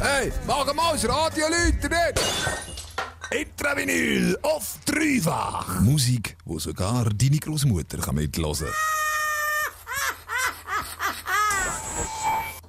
[0.00, 1.90] Hey, mach mal das Radio nicht!
[3.30, 5.80] Intravinyl auf dreifach.
[5.80, 8.68] Musik, wo sogar deine Großmutter kann mitlosen.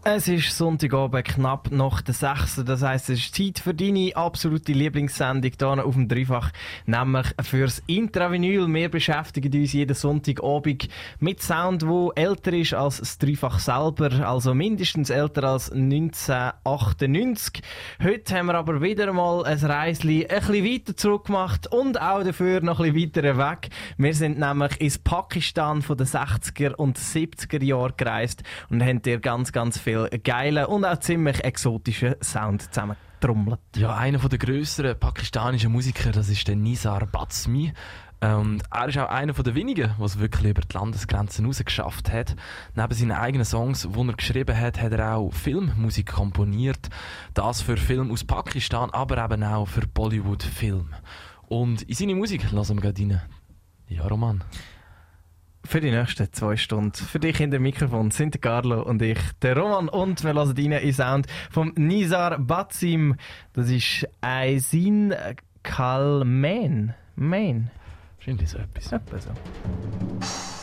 [0.07, 2.61] Es ist Sonntagabend knapp nach der 6.
[2.63, 6.51] Das heisst, es ist Zeit für deine absolute Lieblingssendung hier auf dem Dreifach,
[6.85, 8.71] nämlich fürs Intravinyl.
[8.71, 14.53] Wir beschäftigen uns jeden Sonntagabend mit Sound, der älter ist als das Dreifach selber, also
[14.53, 17.63] mindestens älter als 1998.
[18.03, 22.23] Heute haben wir aber wieder mal ein Reisli ein bisschen weiter zurück gemacht und auch
[22.23, 23.69] dafür noch ein bisschen weiter weg.
[23.97, 29.17] Wir sind nämlich ins Pakistan von den 60er und 70er Jahren gereist und haben dir
[29.17, 33.59] ganz, ganz viel geilen und auch ziemlich exotischen Sound zusammengetrommelt.
[33.75, 37.73] Ja, einer der grösseren pakistanischen Musiker, das ist der Nizar Batsmi.
[38.21, 42.35] Und er ist auch einer der wenigen, es wirklich über die Landesgrenzen hinaus geschafft hat.
[42.73, 46.89] Neben seinen eigenen Songs, die er geschrieben hat, hat er auch Filmmusik komponiert.
[47.33, 50.87] Das für Filme aus Pakistan, aber eben auch für Bollywood-Film.
[51.47, 53.21] Und in seine Musik lassen wir gerade rein.
[53.87, 54.43] Ja, Roman.
[55.65, 56.93] Für die nächsten zwei Stunden.
[56.93, 59.89] Für dich in dem Mikrofon sind der Carlo und ich, der Roman.
[59.89, 63.15] Und wir lassen rein in Sound vom Nizar Batsim.
[63.53, 65.13] Das ist Aisin
[65.63, 66.93] Kalman.
[67.15, 67.71] Main.
[68.17, 68.91] Wahrscheinlich so etwas.
[68.91, 70.54] Etwa so.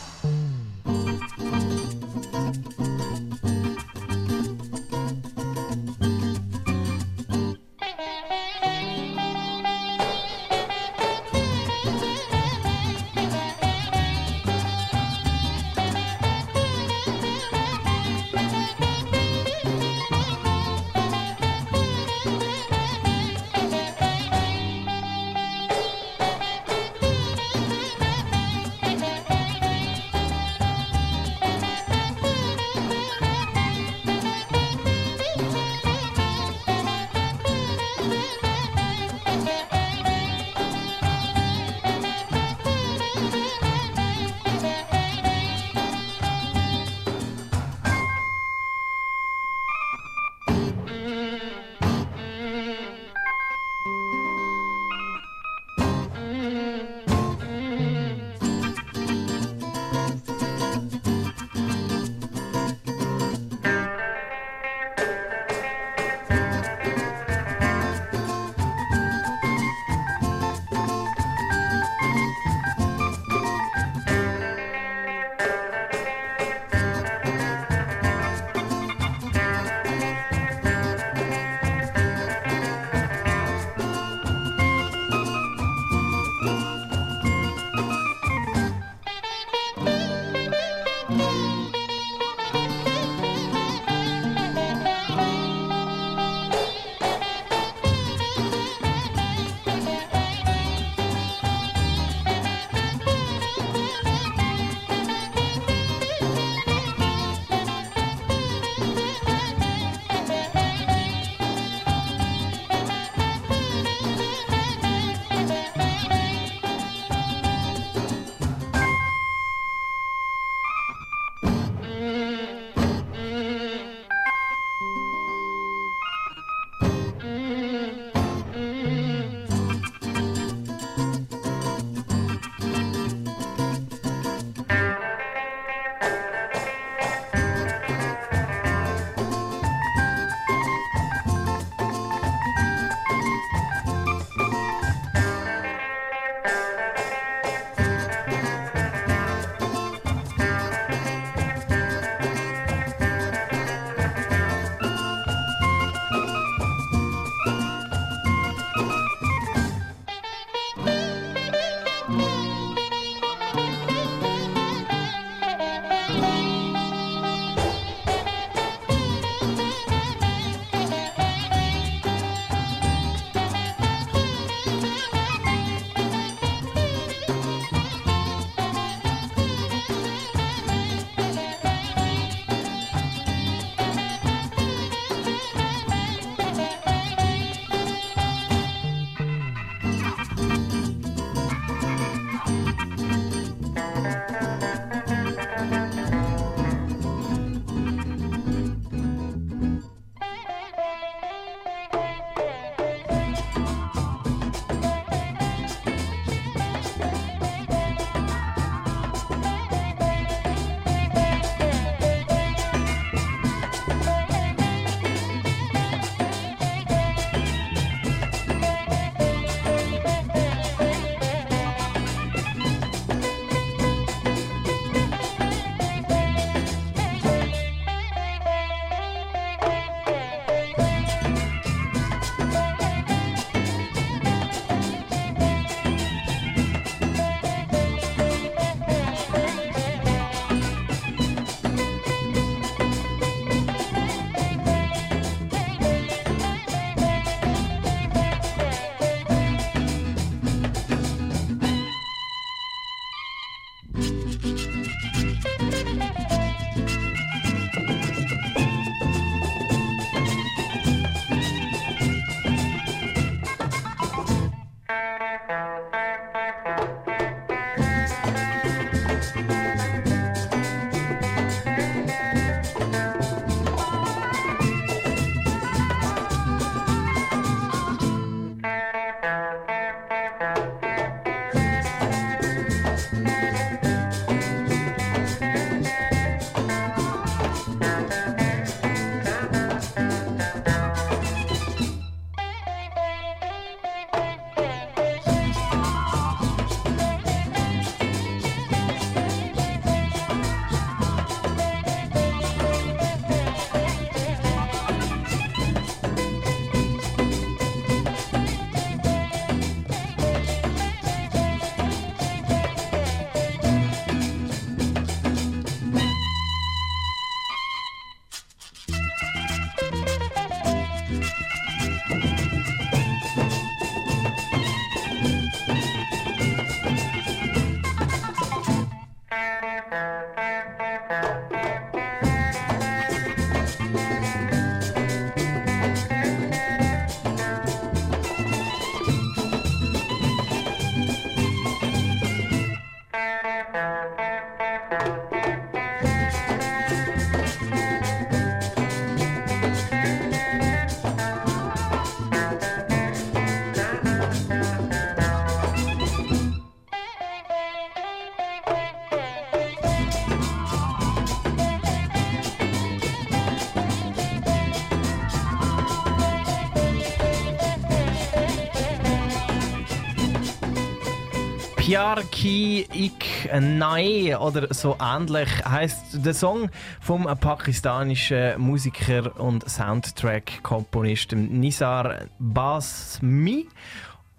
[371.83, 376.71] Pyar ki ik nae oder so ähnlich heißt der Song
[377.01, 383.67] vom pakistanischen Musiker und Soundtrack-Komponisten Nisar Basmi.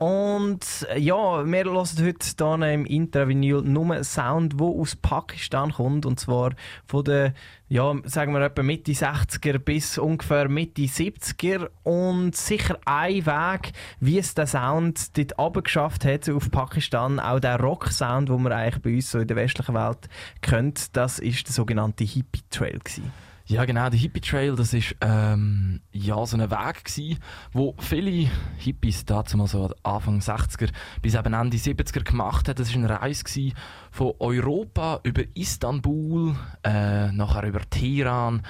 [0.04, 6.06] Und äh, ja, wir hören heute hier im Intravinyl nur Sound, der aus Pakistan kommt.
[6.06, 6.52] Und zwar
[6.86, 7.34] von den,
[7.70, 11.70] ja, sagen wir etwa Mitte 60er bis ungefähr Mitte 70er.
[11.84, 13.72] Und sicher ein Weg,
[14.02, 18.84] wie es der Sound dort abgeschafft hat auf Pakistan, auch der Rock-Sound, den man eigentlich
[18.84, 20.10] bei uns so in der westlichen Welt
[20.42, 22.80] kennt, das ist der sogenannte Hippie-Trail.
[23.46, 27.20] Ja, genau, der Hippie Trail, das ist ähm, ja so ein Weg gewesen,
[27.52, 30.70] wo viele Hippies dazu mal so Anfang 60er
[31.02, 32.56] bis eben Ende 70er gemacht haben.
[32.56, 33.52] Das ist eine Reise
[33.92, 38.44] von Europa über Istanbul, äh, nachher über Teheran,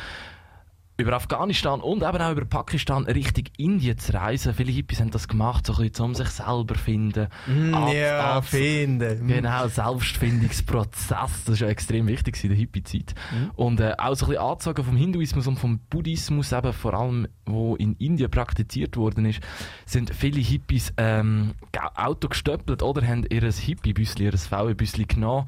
[0.95, 4.53] über Afghanistan und eben auch über Pakistan Richtung Indien zu reisen.
[4.53, 7.27] Viele Hippies haben das gemacht, so ein bisschen, um sich selber zu finden.
[7.47, 9.27] Mm, Ab- ja, ab- finden.
[9.27, 13.15] Genau, Selbstfindungsprozess, das war ja extrem wichtig in der Hippie-Zeit.
[13.55, 17.27] Und äh, auch so ein bisschen angezogen vom Hinduismus und vom Buddhismus, eben vor allem,
[17.45, 19.39] wo in Indien praktiziert worden ist,
[19.85, 21.53] sind viele Hippies ähm,
[21.95, 25.47] Auto gestöppelt oder haben ihr Hippie-Büsli, ihr VW-Büsli genommen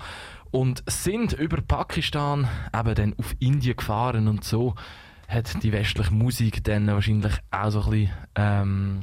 [0.52, 4.74] und sind über Pakistan eben dann auf Indien gefahren und so
[5.28, 9.00] hat die westliche Musik dann wahrscheinlich auch so ein bisschen ähm,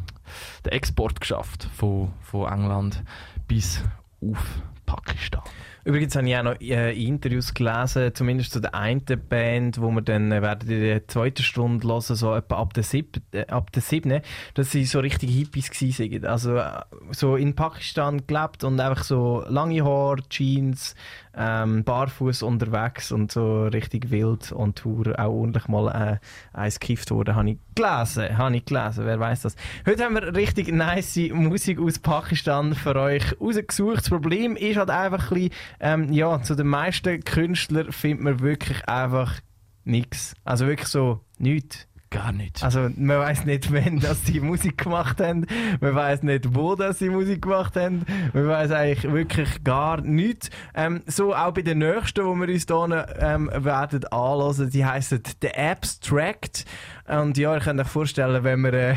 [0.64, 3.02] den Export geschafft von, von England
[3.46, 3.82] bis
[4.20, 5.42] auf Pakistan.
[5.84, 10.02] Übrigens habe ich auch noch äh, Interviews gelesen, zumindest zu der einen Band, wo wir
[10.02, 13.72] dann äh, werden in der zweiten Stunde hören, so etwa ab der siebten, äh, ab
[13.72, 14.20] der siebten,
[14.54, 16.24] dass sie so richtig Hippies sind.
[16.24, 20.94] Also äh, so in Pakistan gelebt und einfach so lange Haare, Jeans,
[21.36, 26.18] ähm, barfuß unterwegs und so richtig wild und Tour auch ordentlich mal
[26.54, 29.56] äh, eins gekifft wurde, habe ich gelesen, habe ich gelesen, wer weiß das.
[29.86, 33.98] Heute haben wir richtig nice Musik aus Pakistan für euch rausgesucht.
[33.98, 38.40] Das Problem ist halt einfach ein bisschen, ähm, ja, zu den meisten Künstlern findet man
[38.40, 39.40] wirklich einfach
[39.84, 40.34] nichts.
[40.44, 41.88] Also wirklich so nichts.
[42.12, 42.62] Gar nicht.
[42.62, 45.46] Also man weiß nicht, wann das die Musik gemacht haben,
[45.80, 48.04] man weiß nicht, wo das die Musik gemacht haben,
[48.34, 50.50] man weiß eigentlich wirklich gar nichts.
[50.74, 55.22] Ähm, so auch bei den nächsten, wo wir uns hier ähm, werden anhören, die heißen
[55.40, 56.66] The Abstract.
[57.08, 58.94] Und ja, ihr könnt euch vorstellen, wenn wir äh,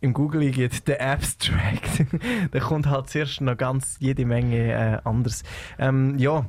[0.00, 2.04] im Google geht, The Abstract,
[2.52, 5.42] da kommt halt zuerst noch ganz jede Menge äh, anders.
[5.80, 6.46] Ähm, ja,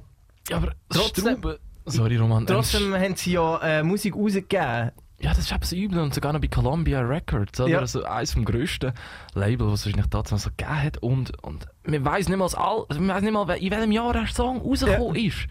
[0.50, 1.42] ja, aber trotzdem-
[1.89, 2.46] Sorry, Roman.
[2.46, 4.92] trotzdem haben sie ja äh, Musik rausgegeben.
[5.19, 7.69] Ja, das ist so übel und sogar noch bei Columbia Records, oder?
[7.69, 7.79] Ja.
[7.79, 8.93] Also eines vom grössten
[9.33, 10.97] Label, was es wahrscheinlich dazu so gegeben hat.
[11.00, 14.27] Und, und man weiß nicht mal, all, man weiss nicht mal, in welchem Jahr der
[14.27, 15.47] Song rausgekommen ist.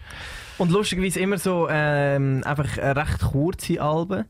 [0.57, 4.25] Und lustigerweise immer so ähm, einfach recht kurze Alben.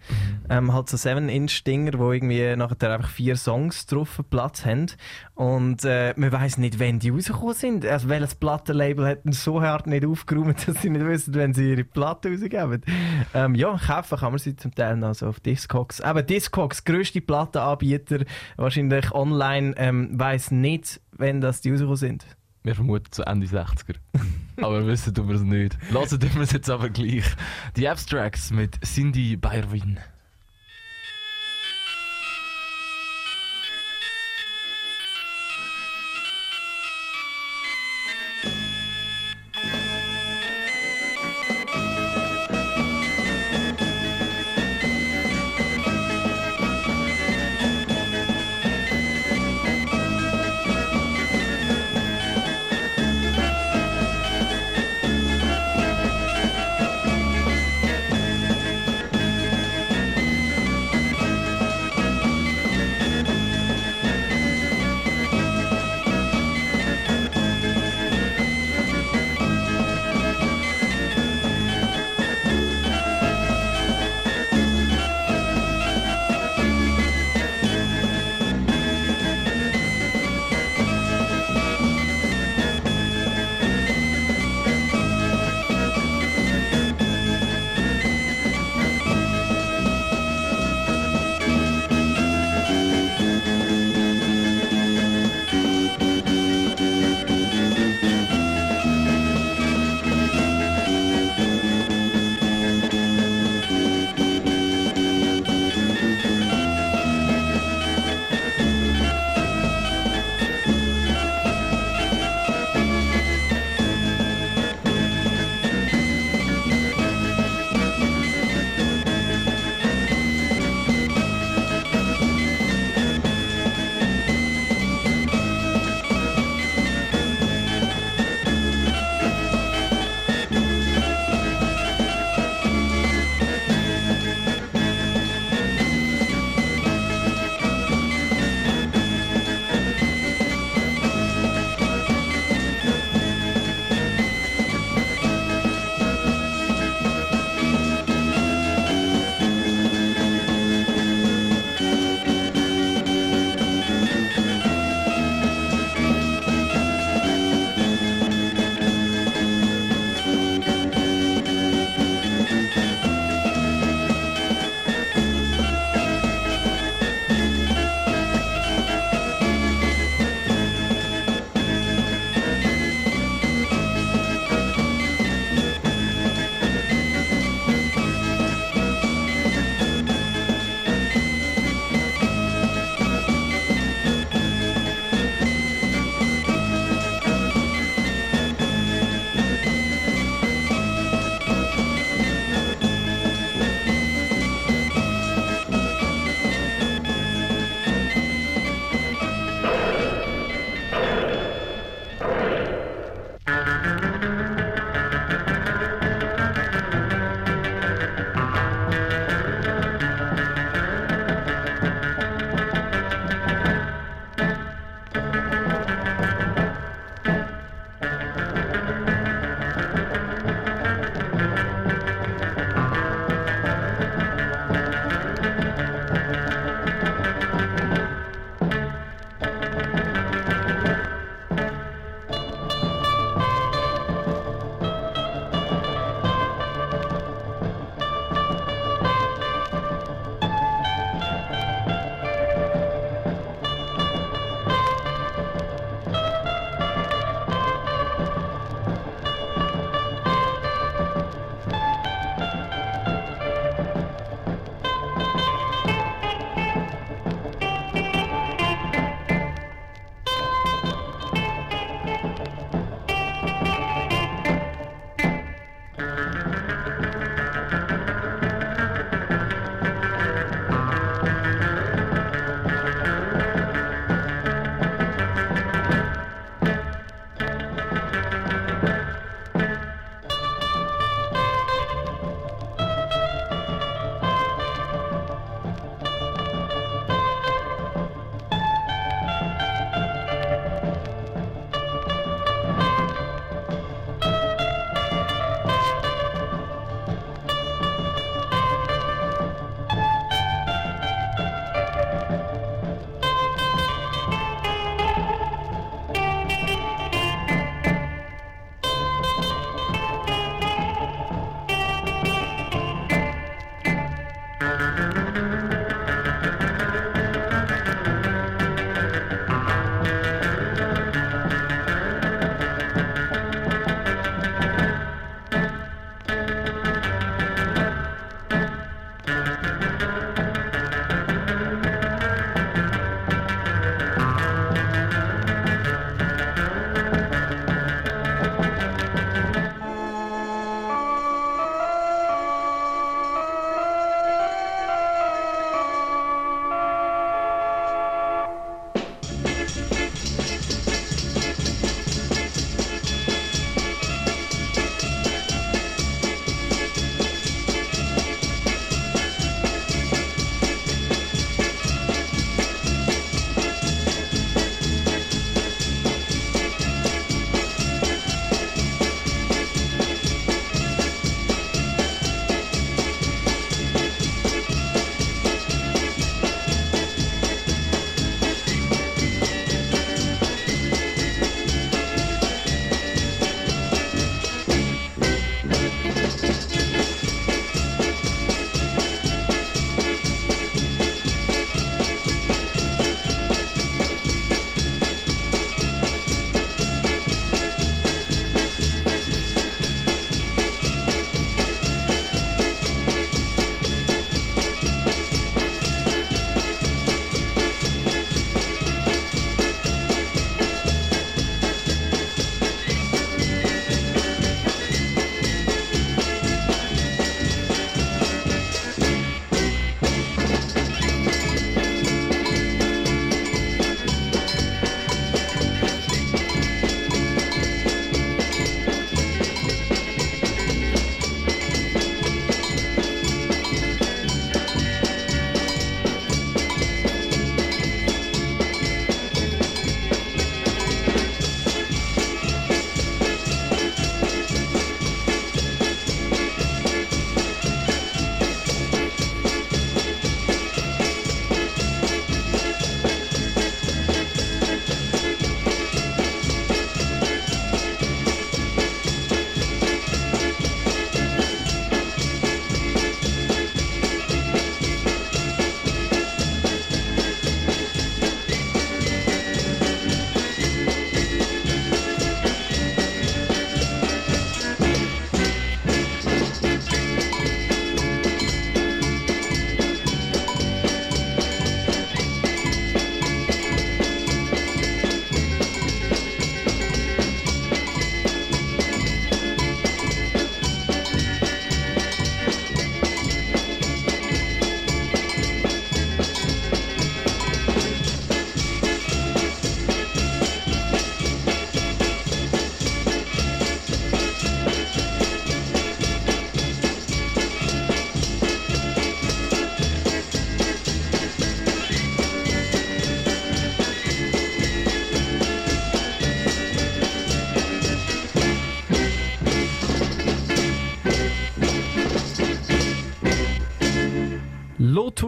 [0.50, 4.88] Ähm, halt so 7-Inch-Dinger, wo irgendwie nachher einfach vier Songs drauf Platz haben.
[5.36, 7.86] Und äh, man weiß nicht, wann die rausgekommen sind.
[7.86, 11.72] Also welches Plattenlabel hat denn so hart nicht aufgeräumt, dass sie nicht wissen, wenn sie
[11.72, 12.84] ihre Platte rausgeben.
[13.34, 16.02] Ähm, ja, kaufen kann man sie zum Teil noch so auf Discogs.
[16.02, 18.26] Aber Discogs, grösste Plattenanbieter,
[18.58, 22.37] wahrscheinlich online, ähm, weiß nicht, wenn das die rausgekommen sind.
[22.68, 23.96] Wir vermuten zu Ende 60er.
[24.62, 25.78] aber wissen tun wir es nicht.
[25.90, 27.24] Lassen wir es jetzt aber gleich.
[27.78, 30.02] Die Abstracts mit Cindy Bayrwin.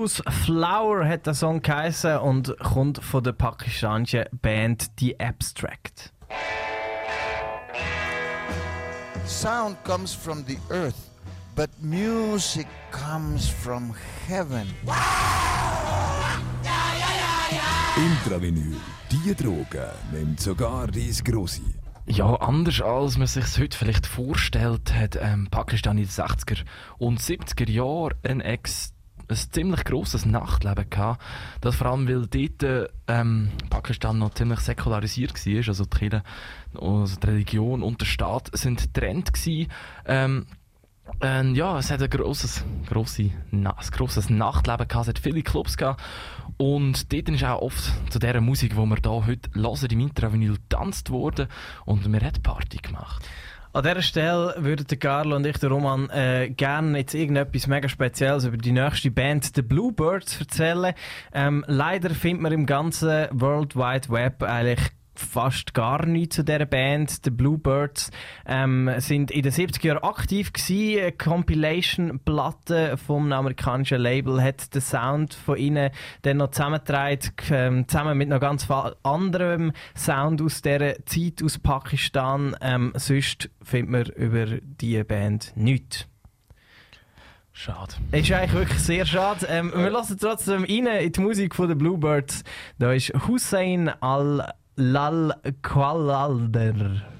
[0.09, 6.11] Lotus Flower hat der Song geheißen und kommt von der pakistanischen Band The Abstract.
[9.27, 11.11] Sound comes from the earth,
[11.55, 13.93] but music comes from
[14.27, 14.65] heaven.
[17.95, 18.77] Intravinyl,
[19.11, 21.61] die Droge nimmt sogar dies Grosse.
[22.07, 26.63] Ja, anders als man sich heute vielleicht vorstellt, hat ähm, Pakistan in den 60er
[26.97, 28.95] und 70er Jahren ein, ex
[29.29, 31.21] ein ziemlich grosses Nachtleben gehabt.
[31.61, 35.67] Das vor allem, weil dort ähm, Pakistan noch ziemlich säkularisiert war.
[35.67, 36.23] Also die, Kirche,
[36.79, 39.71] also die Religion und der Staat sind getrennt gewesen.
[40.05, 40.45] Ähm,
[41.21, 45.41] ähm, ja, es hat ein grosses, grosse, na, ein grosses Nachtleben gehabt, es hat viele
[45.41, 46.01] Clubs gehabt.
[46.57, 50.53] Und dort ist auch oft zu dieser Musik, die wir hier heute hören, im Intravinyl
[50.53, 51.47] getanzt worden
[51.85, 53.27] und wir haben Party gemacht.
[53.71, 57.87] An dieser Stelle würden der Carlo und ich, der Roman, äh, gerne jetzt irgendetwas mega
[57.87, 60.95] Spezielles über die nächste Band, The Bluebirds, erzählen.
[61.31, 64.79] Ähm, leider findet man im ganzen World Wide Web eigentlich
[65.19, 67.25] fast gar nichts zu dieser Band.
[67.25, 68.11] Die Bluebirds
[68.45, 70.99] ähm, sind in den 70er Jahren aktiv gewesen.
[70.99, 78.17] Eine Compilation-Platte vom amerikanischen Label hat den Sound von ihnen dann noch zusammengetragen, ähm, zusammen
[78.17, 78.67] mit noch ganz
[79.03, 82.55] anderem Sound aus dieser Zeit aus Pakistan.
[82.61, 86.07] Ähm, sonst findet man über diese Band nichts.
[87.61, 87.95] Schade.
[88.13, 89.45] Ist eigentlich wirklich sehr schade.
[89.49, 92.45] Ähm, wir lassen trotzdem rein in die Musik von den Bluebirds.
[92.77, 97.18] Da ist Hussein Al Lal Kualalder.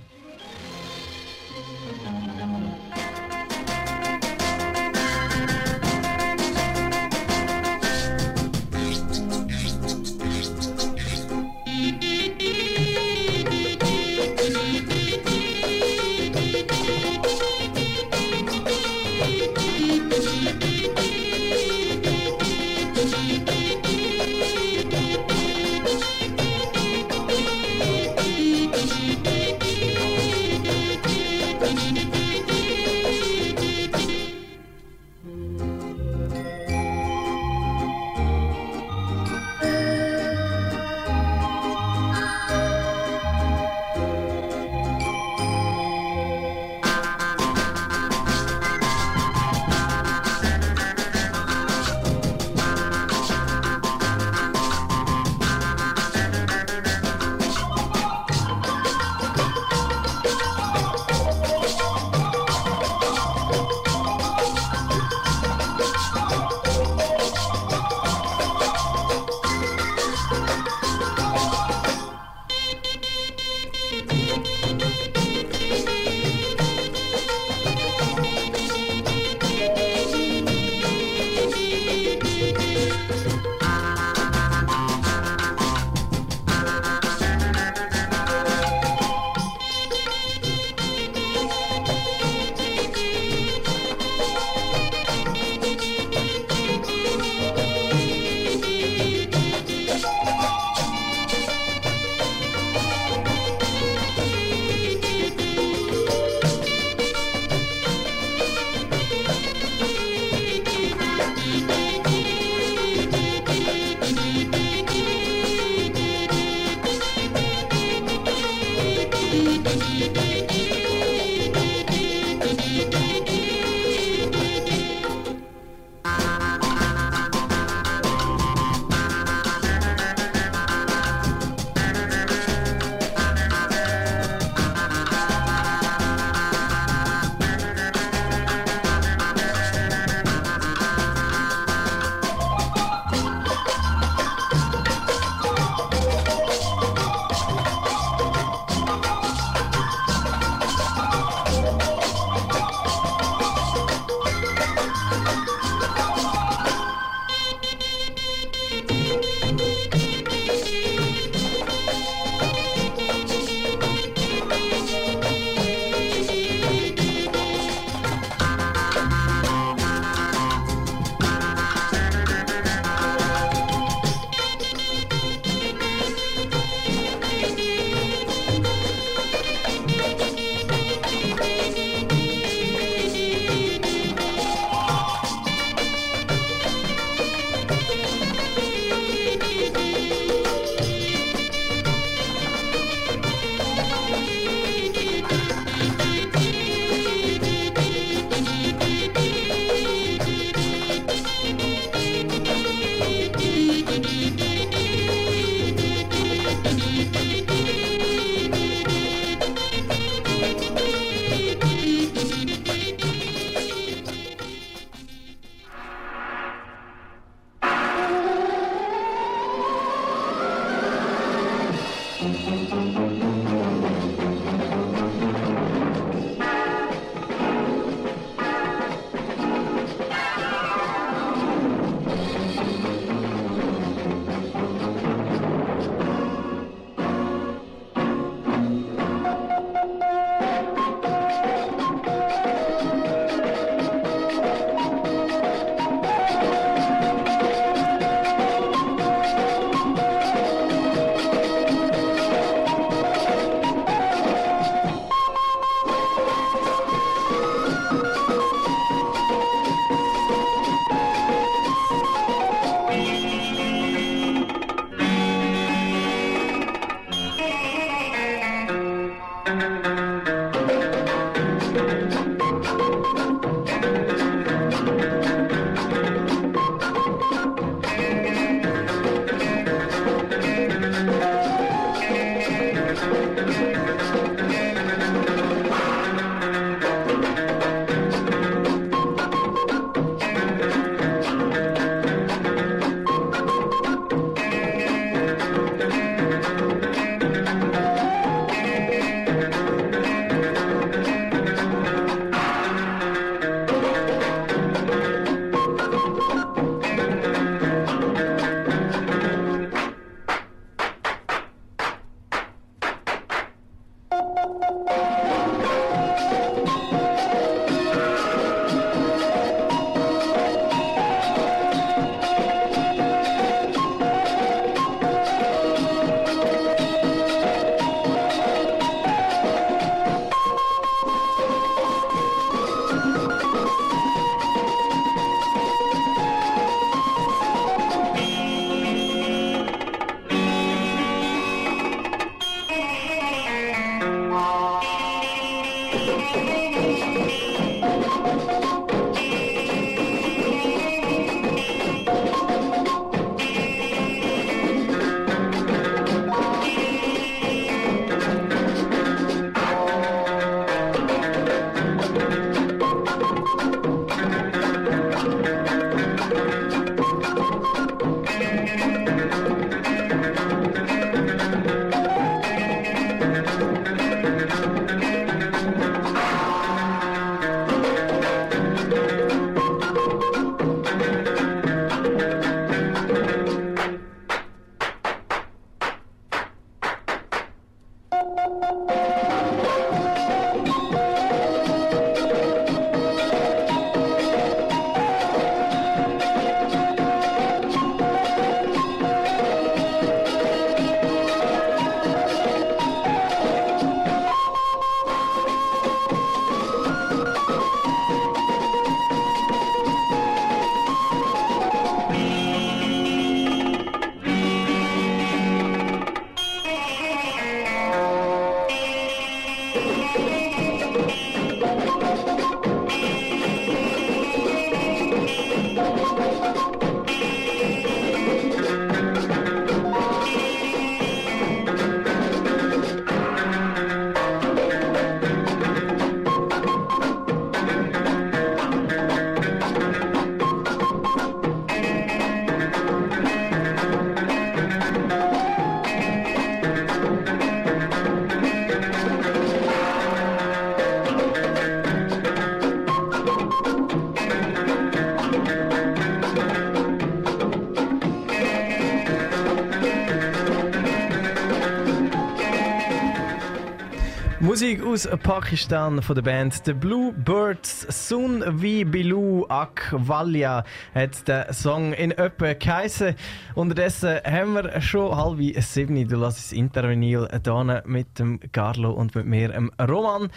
[464.59, 468.09] Musik aus Pakistan von der Band The Bluebirds.
[468.09, 473.15] Sun Vi Bilu Akwalia hat der Song in etwa geheissen.
[473.55, 476.05] Unterdessen haben wir schon halb sieben.
[476.05, 480.27] Du lässt das Intervenil hier mit dem Carlo und mit mir, dem Roman.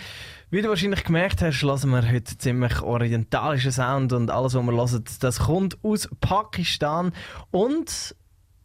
[0.50, 4.72] Wie du wahrscheinlich gemerkt hast, lassen wir heute ziemlich orientalischen Sound und alles, was wir
[4.72, 7.10] hören, das kommt aus Pakistan.
[7.50, 8.14] Und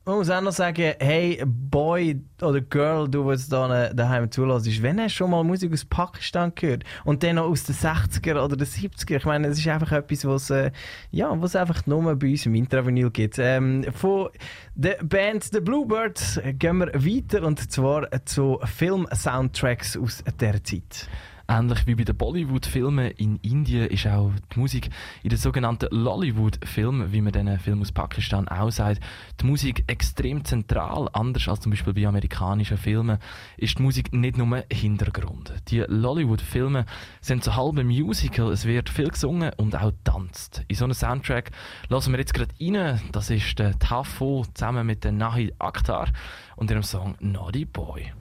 [0.07, 1.43] man muss auch noch sagen, hey,
[1.77, 6.51] Boy oder Girl, du, was da daheim zulässt, wenn du schon mal Musik aus Pakistan
[6.55, 9.91] gehört und dann noch aus den 60er oder den 70er, ich meine, es ist einfach
[9.91, 10.71] etwas, was äh,
[11.11, 13.37] ja, was einfach nur bei uns im Intravenil gibt.
[13.37, 14.29] Ähm, von
[14.73, 21.07] der Band The Bluebirds gehen wir weiter und zwar zu Film-Soundtracks aus dieser Zeit.
[21.49, 24.89] Ähnlich wie bei den Bollywood-Filmen in Indien ist auch die Musik
[25.23, 28.99] in den sogenannten Lollywood-Filmen, wie man diesen Film aus Pakistan auch sagt,
[29.39, 31.07] die Musik extrem zentral.
[31.13, 33.19] Anders als zum Beispiel bei amerikanischen Filmen
[33.55, 35.53] ist die Musik nicht nur Hintergrund.
[35.69, 36.85] Die Lollywood-Filme
[37.21, 40.65] sind so halb ein Musical, es wird viel gesungen und auch tanzt.
[40.67, 41.51] In so einem Soundtrack
[41.87, 46.09] lassen wir jetzt gerade rein, das ist der Tafo zusammen mit der Nahi Akhtar
[46.57, 48.11] und ihrem Song Naughty Boy.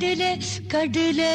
[0.00, 0.32] கடலே
[0.72, 1.32] கடலே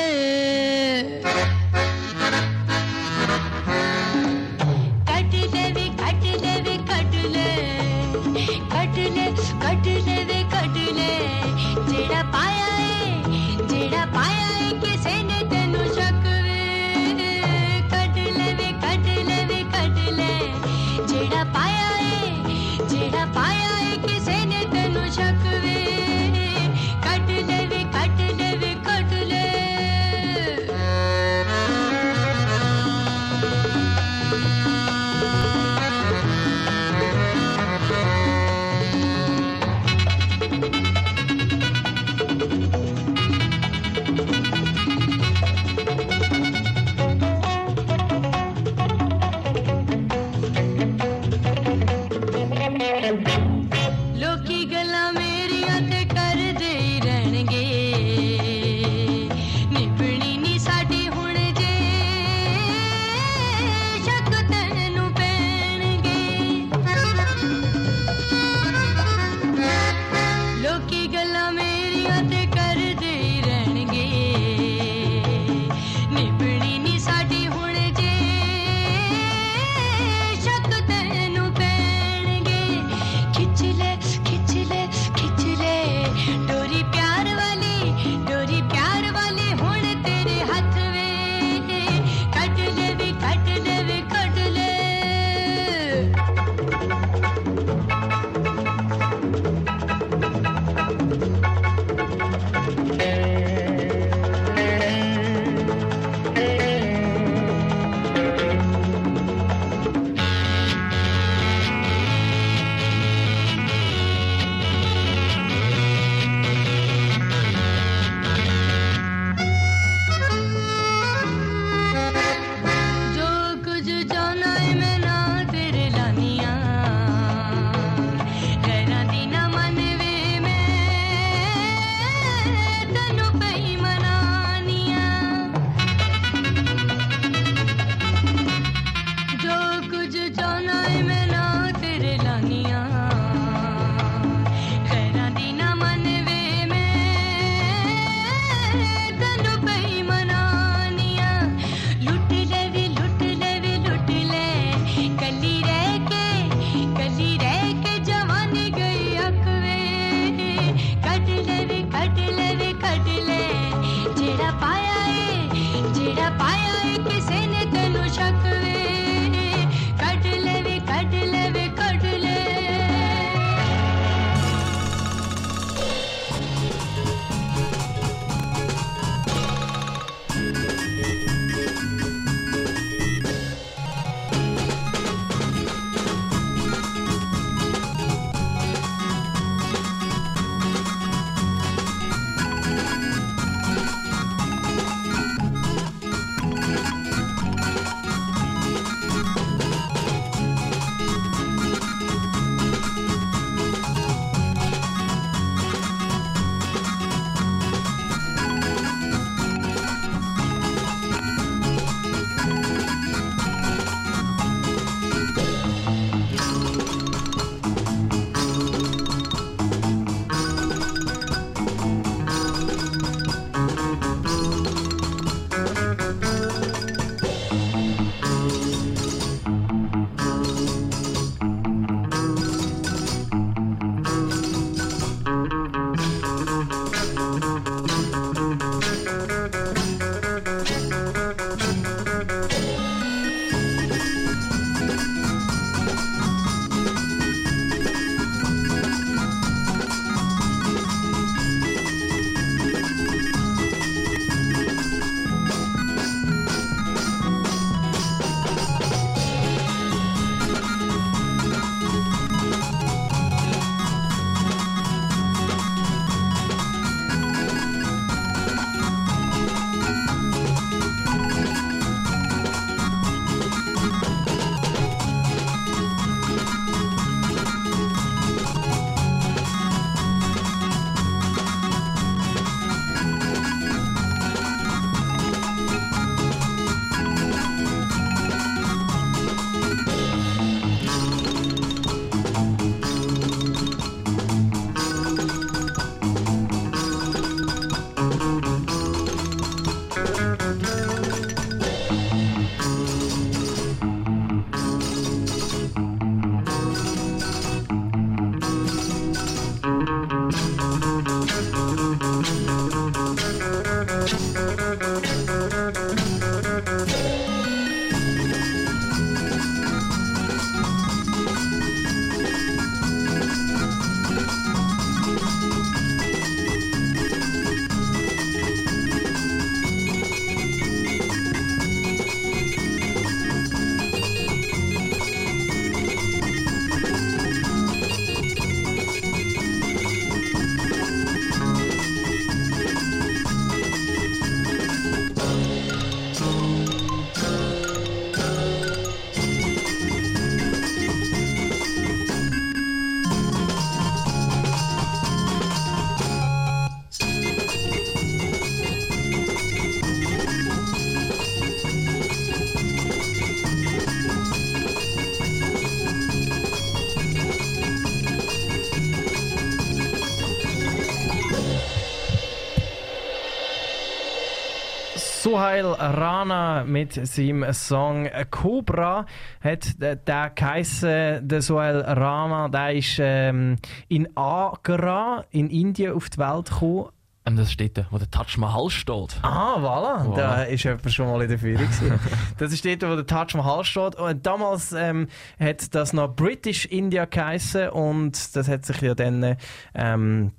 [375.33, 379.07] Sohail Rana mit seinem Song Cobra
[379.43, 383.55] hat äh, der geheissen, der Sohail Rana, der ist ähm,
[383.87, 386.89] in Agra in Indien auf die Welt gekommen.
[387.25, 389.17] Ähm, das steht da, wo der Taj Mahal steht.
[389.23, 390.05] Ah, voilà.
[390.05, 390.15] Voilà.
[390.15, 391.67] Da ist jemand schon mal in der Führung.
[392.37, 393.95] das ist dort, wo der Taj Mahal steht.
[393.95, 395.07] Und damals ähm,
[395.39, 399.35] hat das noch British India geheissen und das hat sich ja dann
[399.73, 400.31] ähm,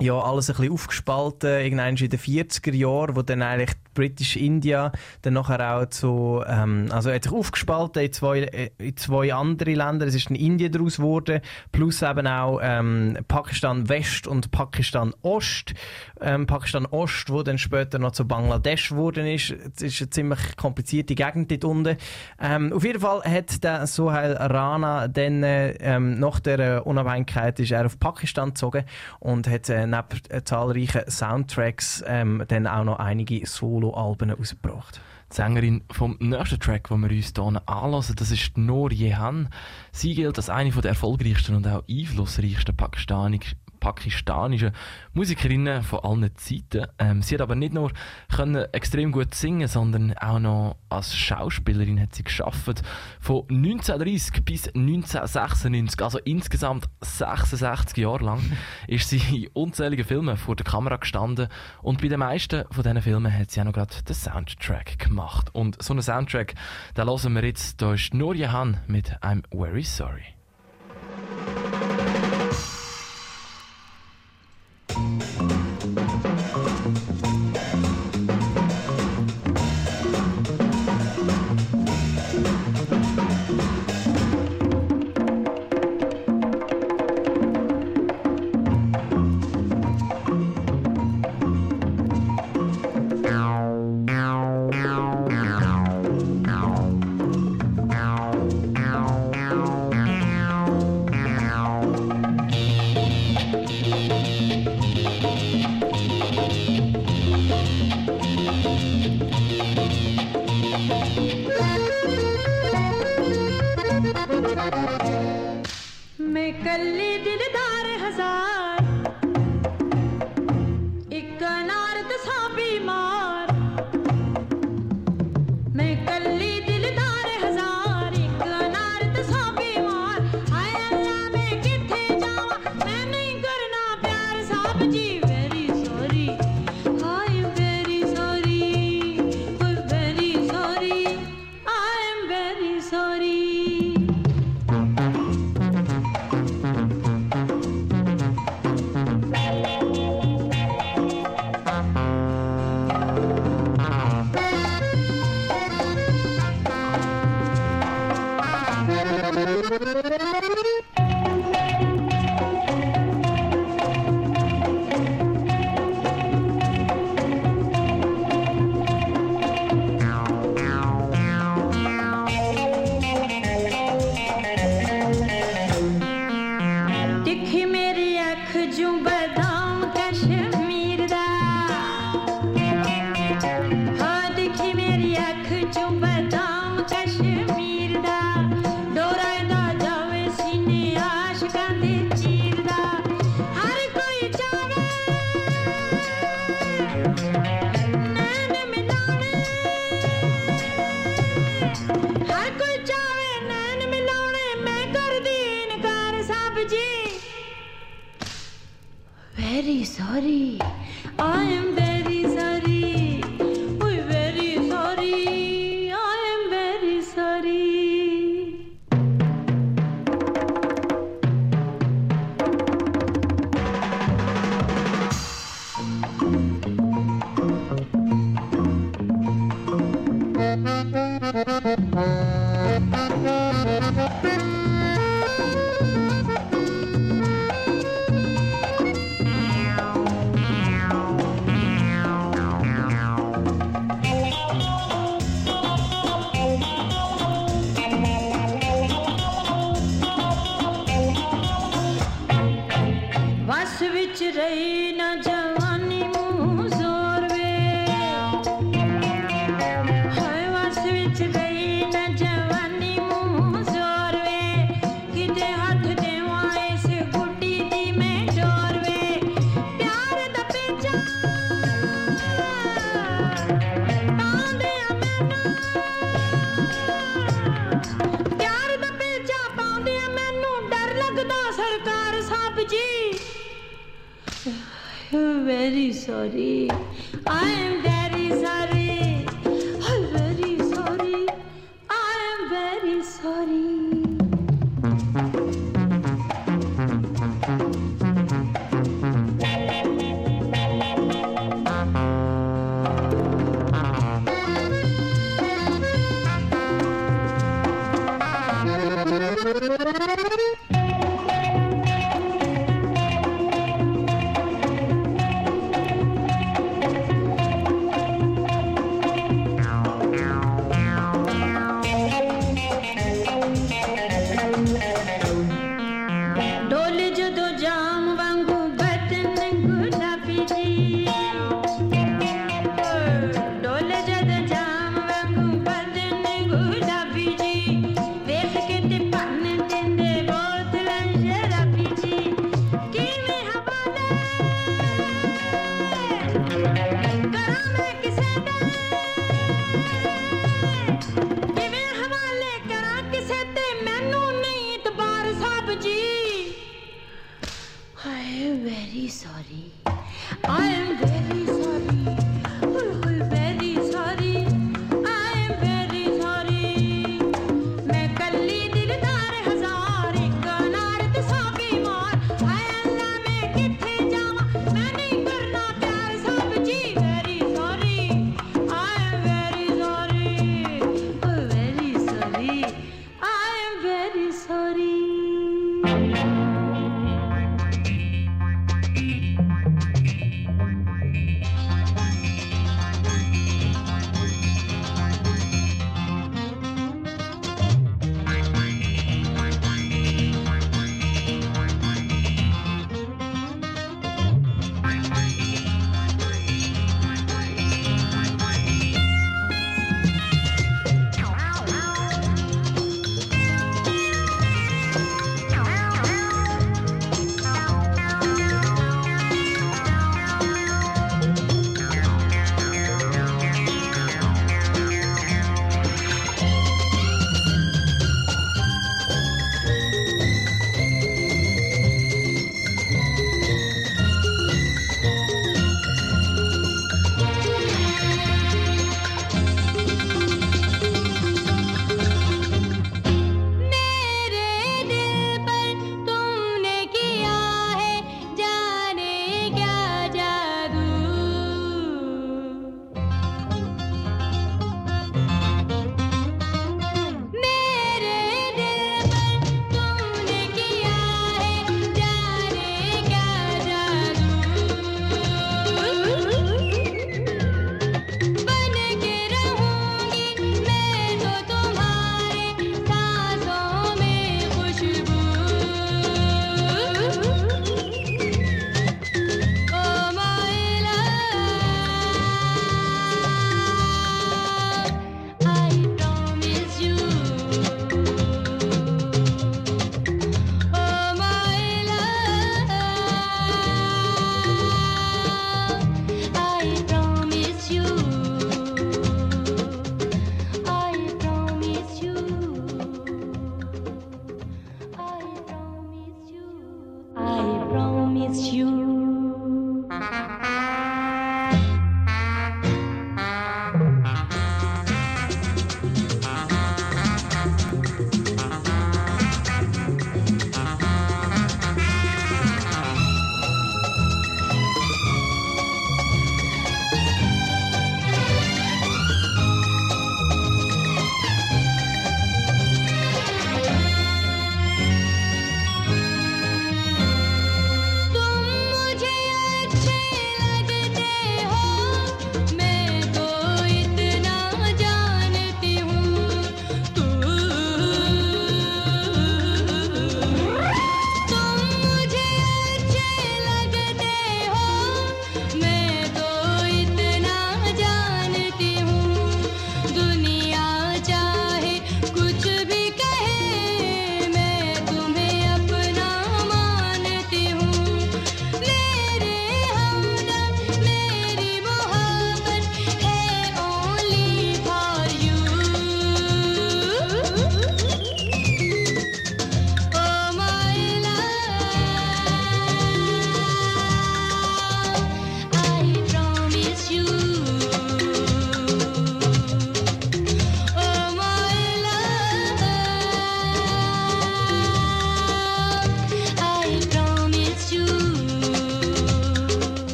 [0.00, 4.92] ja, alles ein bisschen aufgespalten, irgendwann in den 40er Jahren, wo dann eigentlich British India
[5.22, 9.74] dann nachher auch zu, ähm, also hat sich aufgespalten in zwei, äh, in zwei andere
[9.74, 10.06] Länder.
[10.06, 11.40] Es ist ein Indien daraus geworden,
[11.72, 15.74] plus eben auch ähm, Pakistan West und Pakistan Ost.
[16.20, 19.54] Ähm, Pakistan Ost, wo dann später noch zu Bangladesch geworden ist.
[19.76, 21.96] Es ist eine ziemlich komplizierte Gegend dort unten.
[22.40, 27.72] Ähm, auf jeden Fall hat der Sohail Rana dann äh, ähm, nach der Unabhängigkeit ist
[27.72, 28.84] er auf Pakistan gezogen
[29.18, 33.46] und hat äh, neben äh, zahlreichen Soundtracks ähm, dann auch noch einige
[33.80, 35.00] Soloalben rausgebracht.
[35.30, 39.48] Die Sängerin vom nächsten Track, den wir uns hier anlassen, das ist Noor Jehan.
[39.92, 43.40] Sie gilt als eine der erfolgreichsten und auch einflussreichsten Pakistani
[43.80, 44.72] pakistanischen
[45.12, 46.86] Musikerinnen von allen Zeiten.
[46.98, 47.90] Ähm, sie hat aber nicht nur
[48.32, 52.82] können extrem gut singen, sondern auch noch als Schauspielerin hat sie geschafft.
[53.20, 58.40] Von 1930 bis 1996, also insgesamt 66 Jahre lang,
[58.86, 61.48] ist sie in unzähligen Filmen vor der Kamera gestanden
[61.82, 65.54] und bei den meisten von diesen Filmen hat sie auch noch gerade den Soundtrack gemacht.
[65.54, 66.54] Und so einen Soundtrack,
[66.96, 67.80] den hören wir jetzt.
[67.80, 70.34] Da ist Noor Jahan mit I'm Very Sorry.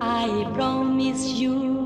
[0.00, 1.83] I promise you.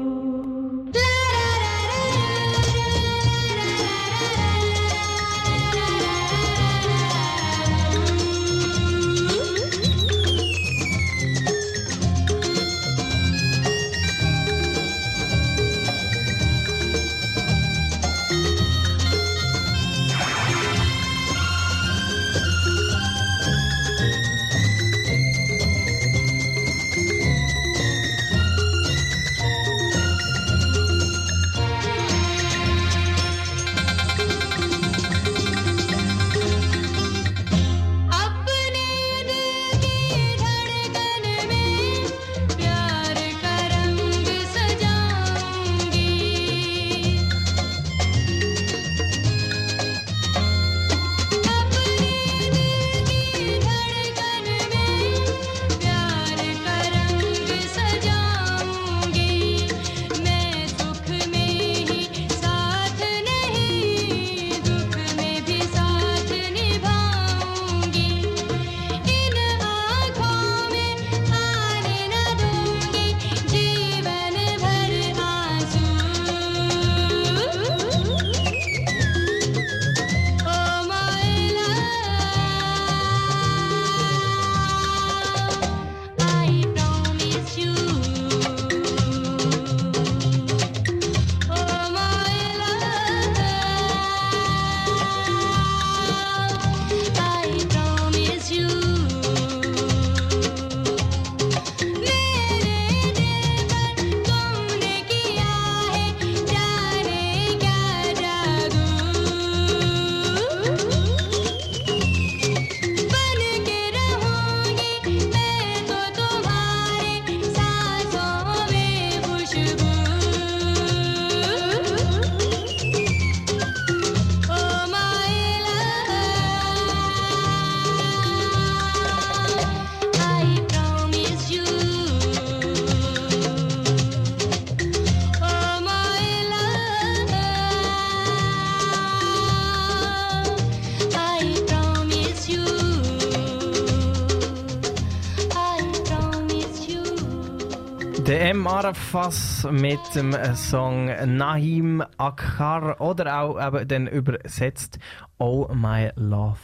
[148.89, 154.99] Arafas mit dem Song Nahim Akar oder auch eben dann übersetzt
[155.37, 156.57] Oh My Love.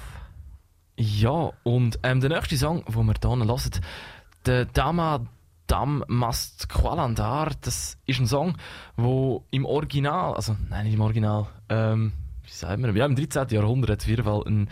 [0.96, 3.70] Ja, und ähm, der nächste Song, den wir hier hören,
[4.46, 5.26] der Dama
[5.66, 8.56] Dam Mast Qualandar, das ist ein Song,
[8.96, 13.48] wo im Original, also nein, nicht im Original, ähm, wie sagen wir, ja, im 13.
[13.48, 14.70] Jahrhundert hat es auf jeden Fall ein,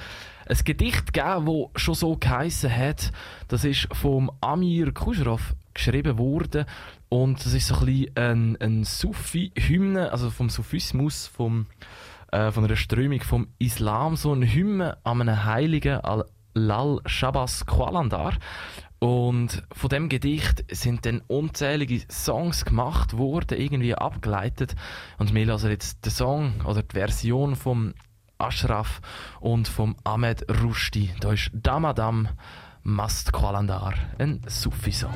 [0.48, 3.12] ein Gedicht gegeben, das schon so geheissen hat.
[3.48, 6.64] Das ist vom Amir Khusrov geschrieben worden
[7.08, 11.66] und das ist so ein bisschen ein, ein Sufi-Hymne, also vom Sufismus, vom
[12.32, 17.66] äh, von einer Strömung vom Islam, so eine Hymne an einen Heiligen, Al- Lal Shabas
[17.66, 18.34] Qalandar.
[18.98, 24.76] Und von dem Gedicht sind dann unzählige Songs gemacht worden, irgendwie abgeleitet.
[25.18, 27.94] Und wir hören jetzt den Song oder die Version vom
[28.38, 29.00] Ashraf
[29.40, 31.10] und vom Ahmed Rushdie.
[31.20, 32.28] Da ist Damadam
[32.84, 35.14] Mast Qalandar, ein Sufi-Song.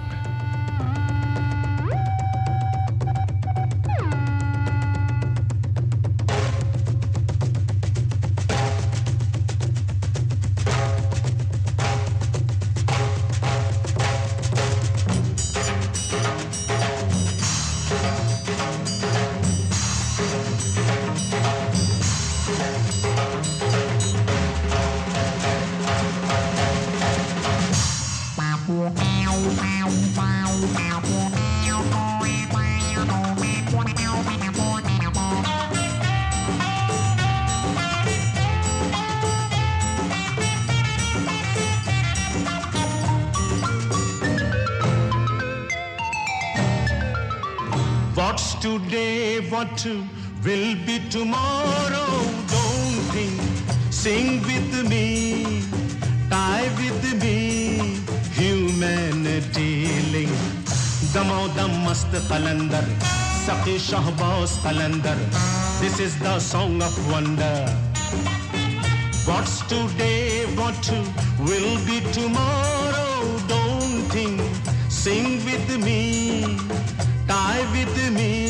[49.56, 49.86] What
[50.44, 52.10] will be tomorrow?
[52.54, 53.40] Don't think,
[53.90, 55.62] sing with me,
[56.28, 57.96] die with me,
[58.40, 59.70] humanity
[60.12, 60.36] link.
[61.14, 62.86] Damo dam mast qalandar,
[63.46, 65.18] saqi shahbaz qalandar.
[65.80, 67.58] This is the song of wonder.
[69.28, 70.84] What's today, what
[71.48, 73.14] will be tomorrow?
[73.54, 74.38] Don't think,
[74.90, 76.02] sing with me,
[77.26, 78.45] die with me,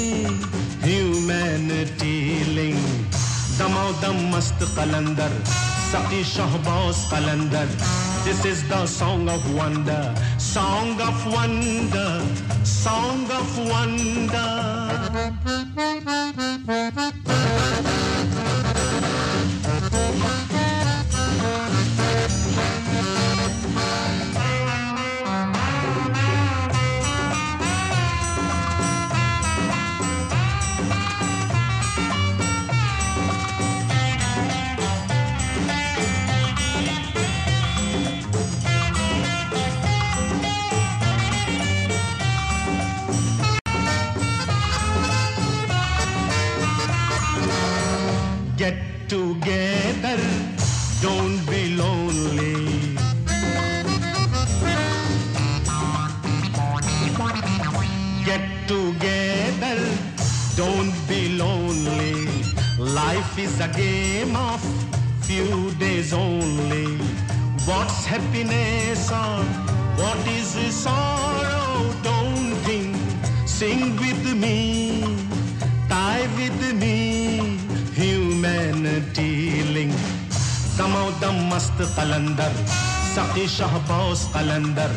[4.00, 5.32] dam mast qalandar,
[5.90, 7.68] saqi shahbaz qalandar.
[8.24, 12.22] This is the song of wonder, song of wonder,
[12.64, 14.50] song of wonder.
[83.56, 84.90] Saqi shahbaus qalandar.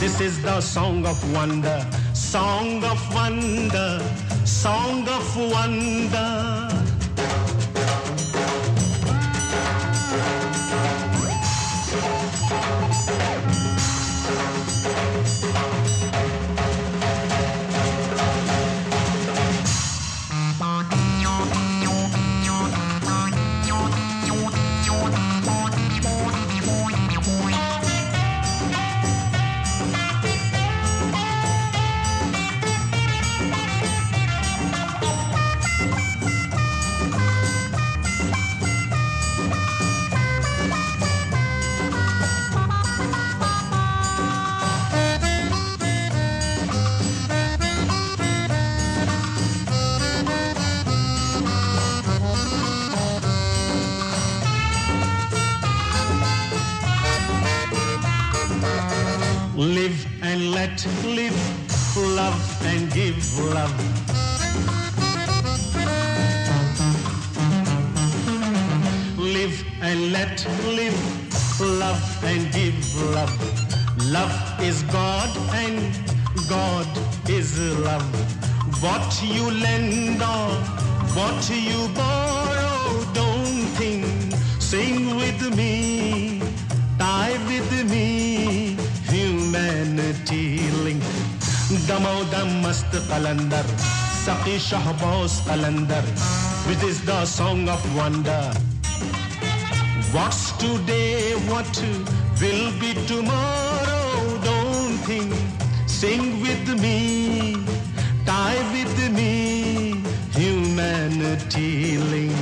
[0.00, 4.00] This is the song of wonder, song of wonder,
[4.44, 6.75] song of wonder.
[74.04, 75.80] Love is God and
[76.48, 76.86] God
[77.28, 78.04] is love.
[78.82, 80.52] What you lend or
[81.16, 84.04] what you borrow, don't think.
[84.60, 86.42] Sing with me,
[86.98, 88.76] die with me,
[89.08, 91.02] humanity link.
[91.88, 93.64] Damodam must calendar,
[94.24, 96.02] Saki Shahbaz calendar,
[96.68, 98.52] which is the song of wonder.
[100.12, 101.82] What's today, what
[102.40, 103.75] will be tomorrow?
[105.08, 105.32] everything.
[105.86, 107.56] Sing with me,
[108.24, 110.02] die with me,
[110.32, 112.34] humanity link.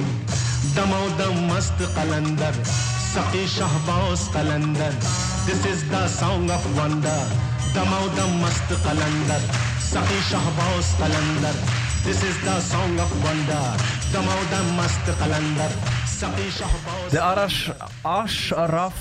[0.74, 2.54] Damodam mast kalandar,
[3.12, 4.94] Saki Shahbaus kalandar.
[5.46, 7.20] This is the song of wonder.
[7.74, 9.42] Damodam mast kalandar,
[9.78, 11.56] Saki Shahbaus kalandar.
[12.04, 13.64] This is the song of wonder.
[14.12, 15.94] Damodam mast kalandar.
[17.12, 18.94] Der Arash Ashraf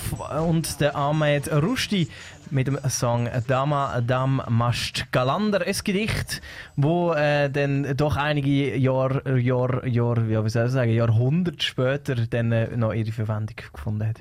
[0.46, 2.08] und der Ahmed Rushdi
[2.54, 5.66] mit dem Song Dama Dam Masht Galander.
[5.66, 6.40] Ein Gedicht,
[6.76, 12.52] wo äh, dann doch einige Jahr, Jahr, ja, wie soll ich sagen, Jahrhunderte später dann
[12.52, 14.20] äh, noch ihre Verwendung gefunden hat.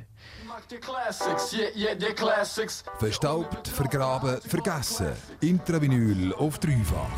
[0.72, 2.84] Die Classics, yeah, yeah, die Classics.
[2.98, 5.10] Verstaubt, vergraben, vergessen.
[5.42, 7.10] Intravinyl auf dreifach.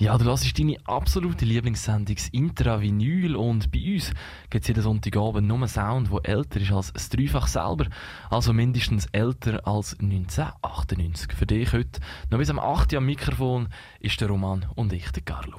[0.00, 3.34] Ja, du hörst deine absolute Lieblingssendung, das Intravinyl.
[3.34, 4.12] Und bei uns
[4.48, 7.86] gibt es jeden Sonntagabend nur einen Sound, der älter ist als das Dreifach selber.
[8.30, 11.32] Also mindestens älter als 1998.
[11.32, 12.92] Für dich heute, noch bis am 8.
[12.92, 15.58] Uhr am Mikrofon, ist der Roman und ich, der Carlo.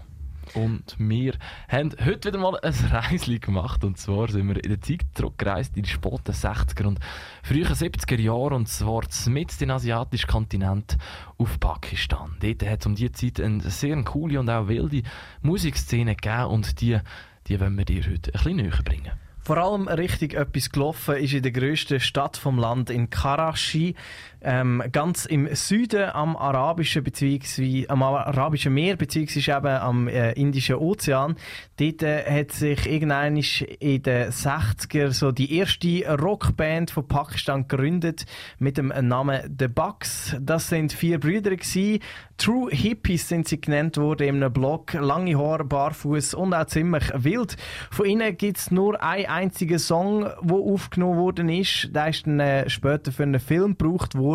[0.54, 1.34] Und wir
[1.68, 3.84] haben heute wieder mal ein Reisli gemacht.
[3.84, 7.00] Und zwar sind wir in der Zeit zurückgereist in die späten 60er und
[7.44, 8.56] frühen 70er Jahre.
[8.56, 10.98] Und zwar mit den asiatischen Kontinent
[11.38, 12.36] auf Pakistan.
[12.40, 15.04] Dort hat es um diese Zeit eine sehr coole und auch wilde
[15.42, 16.46] Musikszene gegeben.
[16.46, 17.00] Und die,
[17.48, 19.12] die wollen wir dir heute ein bisschen näher bringen.
[19.42, 23.96] Vor allem richtig etwas gelaufen ist in der grössten Stadt vom Land, in Karachi,
[24.42, 30.76] ähm, ganz im Süden am arabischen beziehungsweise am arabischen Meer beziehungsweise eben am äh, Indischen
[30.76, 31.36] Ozean.
[31.78, 38.26] Dort äh, hat sich irgendwann in den 60er so die erste Rockband von Pakistan gegründet
[38.60, 40.36] mit dem Namen The Bucks.
[40.40, 42.00] Das sind vier Brüder gewesen.
[42.38, 44.94] True Hippies sind sie genannt worden in einem Blog.
[44.94, 47.58] Lange Haare, barfuß und auch ziemlich wild.
[47.92, 51.94] Von ihnen gibt es nur einen einzigen Song, der aufgenommen worden ist.
[51.94, 54.29] Der ist dann äh, später für einen Film gebraucht worden.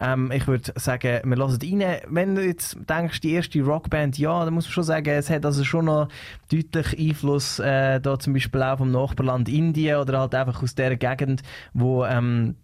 [0.00, 2.00] Ähm, ich würde sagen, wir hören rein.
[2.08, 5.44] Wenn du jetzt denkst, die erste Rockband, ja, dann muss man schon sagen, es hat
[5.44, 6.08] also schon noch
[6.50, 10.96] deutlich Einfluss äh, da zum Beispiel auch vom Nachbarland Indien oder halt einfach aus der
[10.96, 12.56] Gegend, wo ähm,